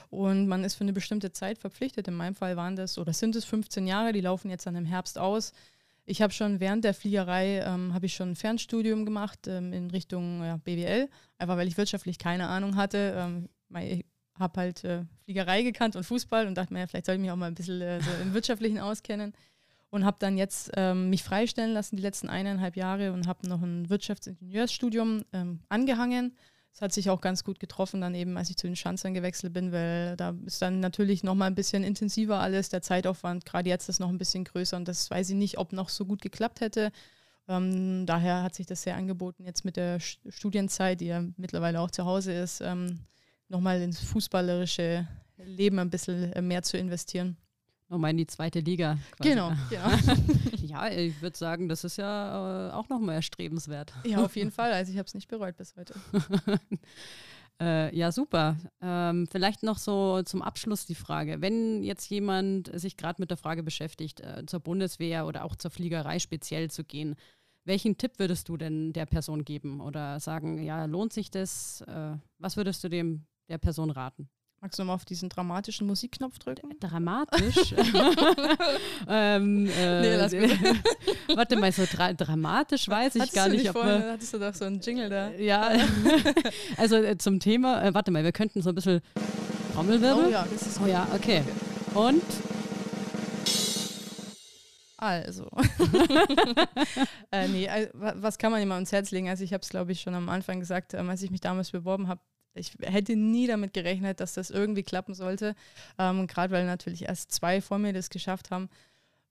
und 0.10 0.48
man 0.48 0.66
ist 0.66 0.76
für 0.76 0.84
eine 0.84 0.92
bestimmte 0.92 1.32
Zeit 1.32 1.58
verpflichtet. 1.58 2.10
In 2.10 2.16
meinem 2.16 2.36
Fall 2.36 2.58
waren 2.58 2.76
das 2.76 2.98
oder 2.98 3.14
sind 3.14 3.38
es 3.38 3.46
15 3.46 3.88
Jahre, 3.88 4.12
die 4.12 4.20
laufen 4.20 4.50
jetzt 4.50 4.66
dann 4.66 4.76
im 4.76 4.86
Herbst 4.86 5.18
aus. 5.18 5.54
Ich 6.06 6.22
habe 6.22 6.34
schon 6.34 6.60
während 6.60 6.84
der 6.84 6.94
Fliegerei 6.94 7.62
ähm, 7.62 7.94
habe 7.94 8.08
ich 8.08 8.14
schon 8.14 8.32
ein 8.32 8.36
Fernstudium 8.36 9.06
gemacht 9.06 9.48
ähm, 9.48 9.72
in 9.72 9.90
Richtung 9.90 10.44
ja, 10.44 10.58
BWL, 10.58 11.08
einfach 11.38 11.56
weil 11.56 11.70
ich 11.70 11.78
wirtschaftlich 11.78 12.18
keine 12.18 12.50
Ahnung 12.50 12.76
hatte. 12.76 13.14
Ähm, 13.16 13.50
ich 13.80 14.06
habe 14.38 14.60
halt 14.60 14.84
äh, 14.84 15.06
Fliegerei 15.24 15.64
gekannt 15.64 15.96
und 15.96 16.04
Fußball 16.04 16.46
und 16.46 16.56
dachte 16.56 16.74
mir, 16.74 16.82
ja, 16.82 16.88
vielleicht 16.88 17.06
sollte 17.06 17.20
ich 17.20 17.22
mich 17.22 17.32
auch 17.32 17.38
mal 17.38 17.48
ein 17.48 17.56
bisschen 17.56 17.80
äh, 17.80 18.02
so 18.02 18.12
im 18.22 18.34
Wirtschaftlichen 18.34 18.80
auskennen 18.80 19.34
und 19.94 20.06
habe 20.06 20.18
dann 20.20 20.38
jetzt 20.38 20.72
ähm, 20.76 21.12
mich 21.12 21.22
freistellen 21.22 21.72
lassen 21.72 21.98
die 21.98 22.02
letzten 22.02 22.28
eineinhalb 22.28 22.76
Jahre 22.76 23.14
und 23.14 23.28
habe 23.28 23.48
noch 23.48 23.62
ein 23.62 23.92
Wirtschaftsingenieursstudium 23.92 25.24
ähm, 25.34 25.60
angehangen. 25.70 26.36
Das 26.72 26.82
hat 26.82 26.94
sich 26.94 27.12
auch 27.12 27.22
ganz 27.22 27.44
gut 27.44 27.60
getroffen, 27.60 28.02
dann 28.02 28.16
eben, 28.16 28.36
als 28.36 28.50
ich 28.50 28.58
zu 28.58 28.66
den 28.66 28.76
Schanzern 28.76 29.14
gewechselt 29.14 29.54
bin, 29.54 29.72
weil 29.72 30.18
da 30.18 30.34
ist 30.48 30.64
dann 30.64 30.80
natürlich 30.80 31.24
nochmal 31.24 31.52
ein 31.52 31.54
bisschen 31.54 31.84
intensiver 31.84 32.40
alles, 32.40 32.70
der 32.70 32.82
Zeitaufwand, 32.82 33.46
gerade 33.46 33.70
jetzt 33.70 33.88
ist 33.88 34.00
noch 34.00 34.10
ein 34.10 34.18
bisschen 34.18 34.46
größer 34.46 34.78
und 34.78 34.88
das 34.88 35.12
weiß 35.12 35.30
ich 35.30 35.36
nicht, 35.36 35.60
ob 35.60 35.74
noch 35.74 35.90
so 35.90 36.06
gut 36.06 36.24
geklappt 36.24 36.62
hätte. 36.62 36.92
Ähm, 37.48 38.08
daher 38.08 38.42
hat 38.42 38.56
sich 38.56 38.66
das 38.66 38.82
sehr 38.82 38.96
angeboten, 38.96 39.46
jetzt 39.46 39.64
mit 39.64 39.78
der 39.78 40.00
Studienzeit, 40.00 41.02
die 41.02 41.08
ja 41.08 41.24
mittlerweile 41.38 41.80
auch 41.80 41.92
zu 41.92 42.06
Hause 42.06 42.34
ist, 42.34 42.62
ähm, 42.62 43.02
nochmal 43.48 43.80
ins 43.80 44.00
Fußballerische 44.00 45.08
Leben 45.38 45.78
ein 45.78 45.92
bisschen 45.92 46.34
äh, 46.34 46.42
mehr 46.42 46.64
zu 46.64 46.80
investieren. 46.80 47.38
Nochmal 47.94 48.10
in 48.10 48.18
die 48.18 48.26
zweite 48.26 48.60
Liga. 48.60 48.98
Quasi. 49.18 49.30
Genau, 49.30 49.52
genau. 49.70 49.88
ja, 50.66 50.90
ich 50.90 51.22
würde 51.22 51.38
sagen, 51.38 51.70
das 51.70 51.84
ist 51.84 51.98
ja 51.98 52.70
äh, 52.70 52.72
auch 52.72 52.90
nochmal 52.90 53.14
erstrebenswert. 53.14 53.94
Ja, 54.04 54.26
auf 54.26 54.36
jeden 54.36 54.50
Fall. 54.50 54.74
Also 54.74 54.92
ich 54.92 54.98
habe 54.98 55.06
es 55.06 55.14
nicht 55.14 55.28
bereut 55.28 55.56
bis 55.58 55.76
heute. 55.76 55.94
Äh, 57.62 57.96
ja, 57.96 58.12
super. 58.12 58.58
Ähm, 58.82 59.28
vielleicht 59.32 59.62
noch 59.62 59.78
so 59.78 60.24
zum 60.24 60.42
Abschluss 60.42 60.88
die 60.88 60.96
Frage. 60.96 61.40
Wenn 61.40 61.84
jetzt 61.84 62.10
jemand 62.10 62.68
sich 62.78 62.98
gerade 62.98 63.22
mit 63.22 63.30
der 63.30 63.38
Frage 63.38 63.62
beschäftigt, 63.62 64.22
äh, 64.22 64.44
zur 64.48 64.60
Bundeswehr 64.60 65.28
oder 65.28 65.46
auch 65.46 65.56
zur 65.56 65.70
Fliegerei 65.70 66.18
speziell 66.18 66.72
zu 66.72 66.84
gehen, 66.84 67.16
welchen 67.64 67.96
Tipp 67.96 68.18
würdest 68.18 68.50
du 68.50 68.58
denn 68.58 68.92
der 68.92 69.06
Person 69.06 69.46
geben 69.46 69.82
oder 69.82 70.20
sagen, 70.20 70.64
ja, 70.64 70.86
lohnt 70.86 71.14
sich 71.14 71.30
das? 71.30 71.82
Äh, 71.82 72.18
was 72.40 72.58
würdest 72.58 72.84
du 72.84 72.90
dem 72.90 73.28
der 73.50 73.60
Person 73.60 73.92
raten? 73.92 74.30
Magst 74.64 74.80
du 74.80 74.86
mal 74.86 74.94
auf 74.94 75.04
diesen 75.04 75.28
dramatischen 75.28 75.86
Musikknopf 75.86 76.40
drücken? 76.40 76.70
Dramatisch? 76.80 77.74
ähm, 79.10 79.68
äh, 79.68 80.00
nee, 80.00 80.16
lass 80.16 80.32
mich. 80.32 80.58
warte 81.36 81.58
mal, 81.58 81.70
so 81.74 81.84
dra 81.86 82.14
dramatisch 82.14 82.88
weiß 82.88 83.16
ich 83.16 83.34
gar 83.34 83.50
nicht. 83.50 83.68
Ob 83.68 83.74
vorhin, 83.74 84.00
man, 84.00 84.12
hattest 84.14 84.34
du 84.34 84.40
doch 84.40 84.54
so 84.54 84.64
einen 84.64 84.80
Jingle 84.80 85.10
da. 85.10 85.32
Ja, 85.32 85.70
also 86.78 86.96
äh, 86.96 87.18
zum 87.18 87.42
Thema, 87.42 87.84
äh, 87.84 87.94
warte 87.94 88.10
mal, 88.12 88.24
wir 88.24 88.32
könnten 88.32 88.62
so 88.62 88.70
ein 88.70 88.76
bisschen 88.76 89.02
Trommelwirbel. 89.74 90.28
Oh 90.28 90.32
ja, 90.32 90.48
das 90.50 90.62
ist 90.62 90.78
gut. 90.78 90.88
Oh 90.88 90.90
ja, 90.90 91.10
okay. 91.14 91.44
okay. 91.44 92.00
Und? 92.00 92.24
Also. 94.96 95.50
äh, 97.32 97.50
nee, 97.50 97.70
was 97.92 98.38
kann 98.38 98.54
man 98.54 98.62
immer 98.62 98.76
ans 98.76 98.94
Herz 98.94 99.12
legen? 99.12 99.28
Also 99.28 99.44
ich 99.44 99.52
habe 99.52 99.62
es, 99.62 99.68
glaube 99.68 99.92
ich, 99.92 100.00
schon 100.00 100.16
am 100.16 100.30
Anfang 100.30 100.62
gesagt, 100.62 100.94
ähm, 100.94 101.10
als 101.10 101.22
ich 101.22 101.32
mich 101.32 101.42
damals 101.42 101.72
beworben 101.72 102.08
habe, 102.08 102.22
ich 102.56 102.74
hätte 102.82 103.16
nie 103.16 103.48
damit 103.48 103.74
gerechnet, 103.74 104.20
dass 104.20 104.34
das 104.34 104.50
irgendwie 104.50 104.84
klappen 104.84 105.14
sollte. 105.14 105.56
Ähm, 105.98 106.28
Gerade 106.28 106.54
weil 106.54 106.66
natürlich 106.66 107.04
erst 107.04 107.32
zwei 107.32 107.62
vor 107.62 107.80
mir 107.80 107.94
das 107.94 108.10
geschafft 108.10 108.52
haben. 108.52 108.70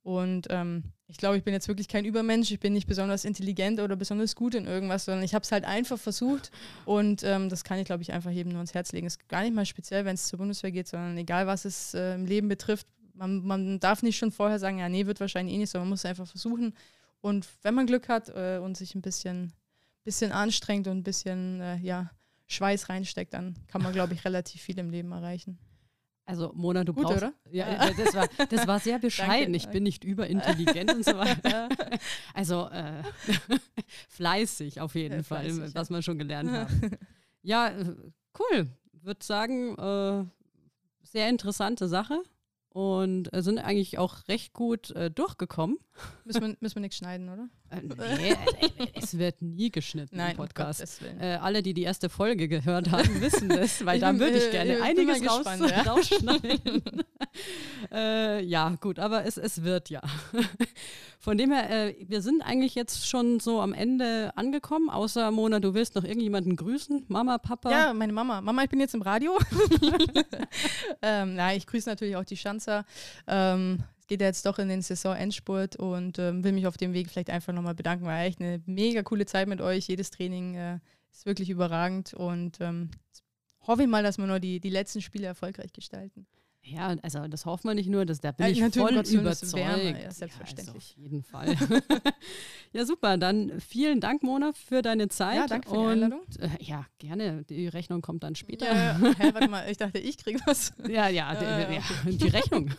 Und 0.03 0.49
ähm, 0.51 0.83
ich 1.07 1.17
glaube, 1.17 1.37
ich 1.37 1.45
bin 1.45 1.55
jetzt 1.55 1.69
wirklich 1.69 1.87
kein 1.87 2.05
Übermensch. 2.05 2.51
Ich 2.51 2.59
bin 2.59 2.73
nicht 2.73 2.89
besonders 2.89 3.25
intelligent 3.25 3.79
oder 3.79 3.95
besonders 3.95 4.35
gut 4.35 4.55
in 4.55 4.67
irgendwas, 4.67 5.05
sondern 5.05 5.25
ich 5.25 5.35
habe 5.35 5.45
es 5.45 5.53
halt 5.53 5.65
einfach 5.65 5.99
versucht. 5.99 6.51
Und 6.85 7.23
ähm, 7.23 7.49
das 7.49 7.63
kann 7.63 7.79
ich, 7.79 7.85
glaube 7.85 8.03
ich, 8.03 8.13
einfach 8.13 8.31
jedem 8.31 8.53
nur 8.53 8.59
ans 8.59 8.75
Herz 8.75 8.93
legen. 8.93 9.07
Es 9.07 9.15
ist 9.15 9.29
gar 9.29 9.43
nicht 9.43 9.55
mal 9.55 9.67
speziell, 9.67 10.05
wenn 10.05 10.15
es 10.15 10.27
zur 10.27 10.39
Bundeswehr 10.39 10.73
geht, 10.73 10.89
sondern 10.89 11.17
egal, 11.19 11.47
was 11.47 11.65
es 11.65 11.95
äh, 11.95 12.15
im 12.15 12.27
Leben 12.27 12.49
betrifft. 12.49 12.87
Man, 13.15 13.45
man, 13.45 13.79
darf 13.79 14.03
nicht 14.03 14.17
schon 14.17 14.33
vorher 14.33 14.59
sagen, 14.59 14.79
ja, 14.79 14.89
nee, 14.89 15.07
wird 15.07 15.21
wahrscheinlich 15.21 15.55
eh 15.55 15.59
nicht, 15.59 15.71
sondern 15.71 15.87
man 15.87 15.91
muss 15.91 16.01
es 16.01 16.07
einfach 16.07 16.27
versuchen. 16.27 16.75
Und 17.21 17.47
wenn 17.63 17.75
man 17.75 17.87
Glück 17.87 18.09
hat 18.09 18.29
äh, 18.31 18.59
und 18.59 18.77
sich 18.77 18.97
ein 18.97 19.03
bisschen, 19.03 19.53
bisschen 20.03 20.33
anstrengt 20.33 20.89
und 20.89 20.99
ein 20.99 21.05
bisschen, 21.05 21.61
äh, 21.61 21.77
ja, 21.77 22.11
Schweiß 22.53 22.89
reinsteckt, 22.89 23.35
dann 23.35 23.55
kann 23.67 23.83
man, 23.83 23.93
glaube 23.93 24.15
ich, 24.15 24.25
relativ 24.25 24.63
viel 24.63 24.79
im 24.79 24.91
Leben 24.91 25.13
erreichen. 25.13 25.59
Also 26.25 26.53
Mona, 26.55 26.85
du 26.85 26.95
Gut, 26.95 27.05
brauchst. 27.05 27.19
Oder? 27.19 27.35
Ja, 27.51 27.91
das 27.91 28.15
war, 28.15 28.29
das 28.49 28.67
war 28.67 28.79
sehr 28.79 28.99
bescheiden. 29.01 29.55
ich 29.55 29.69
bin 29.69 29.83
nicht 29.83 30.05
überintelligent 30.05 30.95
und 30.95 31.05
so 31.05 31.17
weiter. 31.17 31.69
Also 32.35 32.69
äh, 32.71 33.03
fleißig 34.09 34.81
auf 34.81 34.95
jeden 34.95 35.19
ja, 35.19 35.23
Fall, 35.23 35.51
fleißig, 35.51 35.75
was 35.75 35.89
ja. 35.89 35.95
wir 35.95 36.03
schon 36.03 36.19
gelernt 36.19 36.51
haben. 36.51 36.99
Ja, 37.43 37.69
äh, 37.69 37.95
cool. 38.39 38.69
Würde 38.93 39.25
sagen, 39.25 39.77
äh, 39.77 40.25
sehr 41.03 41.29
interessante 41.29 41.89
Sache 41.89 42.23
und 42.71 43.33
äh, 43.35 43.43
sind 43.43 43.59
eigentlich 43.59 43.99
auch 43.99 44.29
recht 44.29 44.53
gut 44.55 44.91
äh, 44.93 45.11
durchgekommen. 45.11 45.79
Müssen 46.25 46.41
wir, 46.41 46.57
müssen 46.61 46.77
wir 46.77 46.81
nichts 46.81 46.97
schneiden, 46.97 47.29
oder? 47.29 47.49
Äh, 47.73 48.17
nee, 48.17 48.31
äh, 48.33 48.87
es 48.95 49.17
wird 49.17 49.41
nie 49.41 49.71
geschnitten 49.71 50.17
Nein, 50.17 50.33
im 50.33 50.37
Podcast. 50.37 51.01
Äh, 51.21 51.35
alle, 51.35 51.63
die 51.63 51.73
die 51.73 51.83
erste 51.83 52.09
Folge 52.09 52.49
gehört 52.49 52.91
haben, 52.91 53.09
wissen 53.21 53.49
das, 53.49 53.85
weil 53.87 53.99
da 53.99 54.19
würde 54.19 54.39
ich 54.39 54.51
gerne 54.51 54.77
ich 54.77 54.83
einiges 54.83 55.27
raus, 55.27 55.39
gespannt, 55.39 55.71
ja. 55.71 55.83
rausschneiden. 55.93 56.83
Äh, 57.91 58.45
ja, 58.45 58.77
gut, 58.81 58.99
aber 58.99 59.25
es, 59.25 59.39
es 59.39 59.63
wird 59.63 59.89
ja. 59.89 60.03
Von 61.19 61.39
dem 61.39 61.51
her, 61.51 61.71
äh, 61.71 61.95
wir 62.07 62.21
sind 62.21 62.43
eigentlich 62.43 62.75
jetzt 62.75 63.09
schon 63.09 63.41
so 63.41 63.61
am 63.61 63.73
Ende 63.73 64.33
angekommen, 64.37 64.91
außer 64.91 65.31
Mona, 65.31 65.61
du 65.61 65.73
willst 65.73 65.95
noch 65.95 66.05
irgendjemanden 66.05 66.57
grüßen? 66.57 67.05
Mama, 67.09 67.39
Papa? 67.39 67.71
Ja, 67.71 67.95
meine 67.95 68.13
Mama. 68.13 68.41
Mama, 68.43 68.65
ich 68.65 68.71
bin 68.71 68.81
jetzt 68.81 68.95
im 68.95 69.03
Radio. 69.03 69.39
ähm, 71.03 71.35
na, 71.35 71.55
ich 71.55 71.67
grüße 71.67 71.89
natürlich 71.89 72.17
auch 72.17 72.25
die 72.25 72.37
Schanzer. 72.37 72.85
Ähm, 73.27 73.83
geht 74.13 74.21
ja 74.21 74.27
jetzt 74.27 74.45
doch 74.45 74.59
in 74.59 74.69
den 74.69 74.83
Saison-Endspurt 74.83 75.77
und 75.77 76.19
ähm, 76.19 76.45
will 76.45 76.53
mich 76.53 76.67
auf 76.67 76.77
dem 76.77 76.93
Weg 76.93 77.09
vielleicht 77.09 77.31
einfach 77.31 77.55
nochmal 77.55 77.75
bedanken. 77.75 78.05
War 78.05 78.21
echt 78.21 78.43
eine 78.43 78.61
mega 78.67 79.03
coole 79.03 79.25
Zeit 79.25 79.49
mit 79.49 79.63
euch. 79.63 79.89
Jedes 79.89 80.11
Training 80.11 80.55
äh, 80.55 80.81
ist 81.11 81.25
wirklich 81.25 81.49
überragend 81.49 82.13
und 82.13 82.61
ähm, 82.61 82.91
hoffe 83.67 83.85
ich 83.85 83.89
mal, 83.89 84.03
dass 84.03 84.19
wir 84.19 84.27
nur 84.27 84.39
die, 84.39 84.61
die 84.61 84.69
letzten 84.69 85.01
Spiele 85.01 85.27
erfolgreich 85.27 85.73
gestalten. 85.73 86.27
Ja, 86.65 86.95
also 87.03 87.27
das 87.27 87.45
hoffen 87.45 87.69
wir 87.69 87.75
nicht 87.75 87.89
nur, 87.89 88.07
das, 88.07 88.21
da 88.21 88.31
bin 88.31 88.55
ja, 88.55 88.67
ich 88.69 88.75
voll 88.75 88.93
überzeugt. 88.93 89.55
Wärme, 89.55 90.01
ja, 90.01 90.11
selbstverständlich. 90.13 90.67
Ja, 90.67 90.73
also 90.75 90.79
auf 90.79 90.97
jeden 90.97 91.23
Fall. 91.25 91.57
ja, 92.73 92.87
super. 92.87 93.19
Dann 93.19 93.61
vielen 93.61 94.01
Dank, 94.01 94.23
Mona, 94.23 94.53
für 94.53 94.81
deine 94.81 95.09
Zeit. 95.09 95.37
Ja, 95.37 95.47
danke 95.49 95.69
für 95.69 95.77
die 95.77 95.83
Einladung. 95.83 96.21
Äh, 96.39 96.65
ja, 96.65 96.87
gerne. 96.99 97.43
Die 97.45 97.67
Rechnung 97.67 98.01
kommt 98.01 98.23
dann 98.23 98.37
später. 98.37 98.67
Ja. 98.67 98.97
Hey, 99.19 99.35
warte 99.35 99.49
mal, 99.49 99.69
ich 99.69 99.77
dachte, 99.77 99.99
ich 99.99 100.17
kriege 100.19 100.39
was. 100.47 100.73
Ja, 100.89 101.09
ja, 101.09 101.35
die, 101.35 101.75
ja, 101.75 101.83
die 102.07 102.29
Rechnung. 102.29 102.71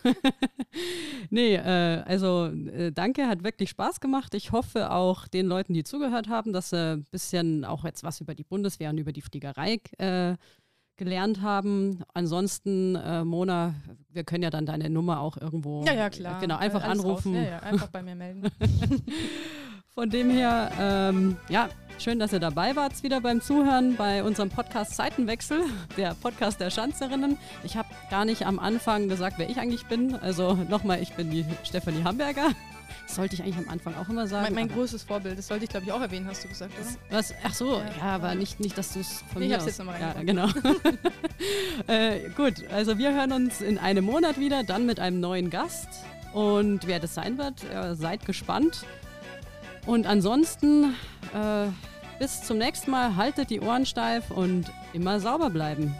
nee, 1.30 1.56
äh, 1.56 2.02
also 2.06 2.46
äh, 2.46 2.92
danke, 2.92 3.26
hat 3.26 3.44
wirklich 3.44 3.70
Spaß 3.70 4.00
gemacht. 4.00 4.34
Ich 4.34 4.52
hoffe 4.52 4.92
auch 4.92 5.26
den 5.26 5.46
Leuten, 5.46 5.74
die 5.74 5.84
zugehört 5.84 6.28
haben, 6.28 6.52
dass 6.52 6.70
sie 6.70 6.94
ein 6.94 7.04
bisschen 7.10 7.64
auch 7.64 7.84
jetzt 7.84 8.04
was 8.04 8.20
über 8.20 8.34
die 8.34 8.44
Bundeswehr 8.44 8.90
und 8.90 8.98
über 8.98 9.12
die 9.12 9.22
Fliegerei 9.22 9.80
äh, 9.98 10.36
gelernt 10.96 11.42
haben. 11.42 12.02
Ansonsten, 12.12 12.96
äh, 12.96 13.24
Mona, 13.24 13.74
wir 14.10 14.24
können 14.24 14.42
ja 14.42 14.50
dann 14.50 14.66
deine 14.66 14.90
Nummer 14.90 15.20
auch 15.20 15.36
irgendwo. 15.36 15.84
Ja, 15.84 15.94
ja, 15.94 16.10
klar. 16.10 16.40
Genau, 16.40 16.56
einfach 16.56 16.82
Alles 16.82 17.00
anrufen. 17.00 17.34
Ja, 17.34 17.42
ja, 17.42 17.58
einfach 17.60 17.88
bei 17.88 18.02
mir 18.02 18.14
melden. 18.14 18.42
Von 19.94 20.10
dem 20.10 20.28
her, 20.28 20.72
ähm, 20.80 21.36
ja, 21.48 21.68
schön, 21.98 22.18
dass 22.18 22.32
ihr 22.32 22.40
dabei 22.40 22.74
wart 22.74 23.00
wieder 23.04 23.20
beim 23.20 23.40
Zuhören 23.40 23.94
bei 23.94 24.24
unserem 24.24 24.48
Podcast 24.50 24.96
Seitenwechsel, 24.96 25.62
der 25.96 26.14
Podcast 26.14 26.60
der 26.60 26.70
Schanzerinnen. 26.70 27.38
Ich 27.62 27.76
habe 27.76 27.88
gar 28.10 28.24
nicht 28.24 28.44
am 28.44 28.58
Anfang 28.58 29.08
gesagt, 29.08 29.38
wer 29.38 29.48
ich 29.48 29.60
eigentlich 29.60 29.86
bin. 29.86 30.16
Also 30.16 30.54
nochmal, 30.54 31.00
ich 31.00 31.12
bin 31.12 31.30
die 31.30 31.44
Stefanie 31.62 32.02
Hamburger. 32.02 32.50
Das 33.06 33.16
sollte 33.16 33.34
ich 33.34 33.42
eigentlich 33.42 33.58
am 33.58 33.68
Anfang 33.68 33.94
auch 33.96 34.08
immer 34.08 34.26
sagen. 34.26 34.44
Mein, 34.44 34.66
mein 34.66 34.68
großes 34.68 35.02
Vorbild, 35.02 35.38
das 35.38 35.48
sollte 35.48 35.64
ich 35.64 35.70
glaube 35.70 35.86
ich 35.86 35.92
auch 35.92 36.00
erwähnen, 36.00 36.26
hast 36.26 36.44
du 36.44 36.48
gesagt, 36.48 36.72
oder? 36.78 36.88
Was? 37.10 37.34
Ach 37.42 37.54
so, 37.54 37.78
ja, 37.78 37.84
ja 37.98 38.02
aber 38.14 38.34
nicht, 38.34 38.60
nicht 38.60 38.76
dass 38.76 38.92
du 38.92 39.00
es 39.00 39.24
von 39.32 39.40
nee, 39.42 39.48
mir 39.48 39.54
ich 39.54 39.54
hab's 39.54 39.66
jetzt 39.66 39.78
nochmal 39.78 40.00
Ja, 40.00 40.14
genau. 40.22 40.48
äh, 41.86 42.30
gut, 42.30 42.54
also 42.70 42.98
wir 42.98 43.14
hören 43.14 43.32
uns 43.32 43.60
in 43.60 43.78
einem 43.78 44.04
Monat 44.04 44.38
wieder, 44.38 44.64
dann 44.64 44.86
mit 44.86 45.00
einem 45.00 45.20
neuen 45.20 45.50
Gast. 45.50 45.88
Und 46.32 46.86
wer 46.86 46.98
das 46.98 47.14
sein 47.14 47.38
wird, 47.38 47.62
äh, 47.72 47.94
seid 47.94 48.26
gespannt. 48.26 48.84
Und 49.86 50.06
ansonsten, 50.06 50.94
äh, 51.32 51.66
bis 52.18 52.42
zum 52.42 52.58
nächsten 52.58 52.90
Mal, 52.90 53.16
haltet 53.16 53.50
die 53.50 53.60
Ohren 53.60 53.86
steif 53.86 54.30
und 54.30 54.70
immer 54.92 55.20
sauber 55.20 55.50
bleiben. 55.50 55.94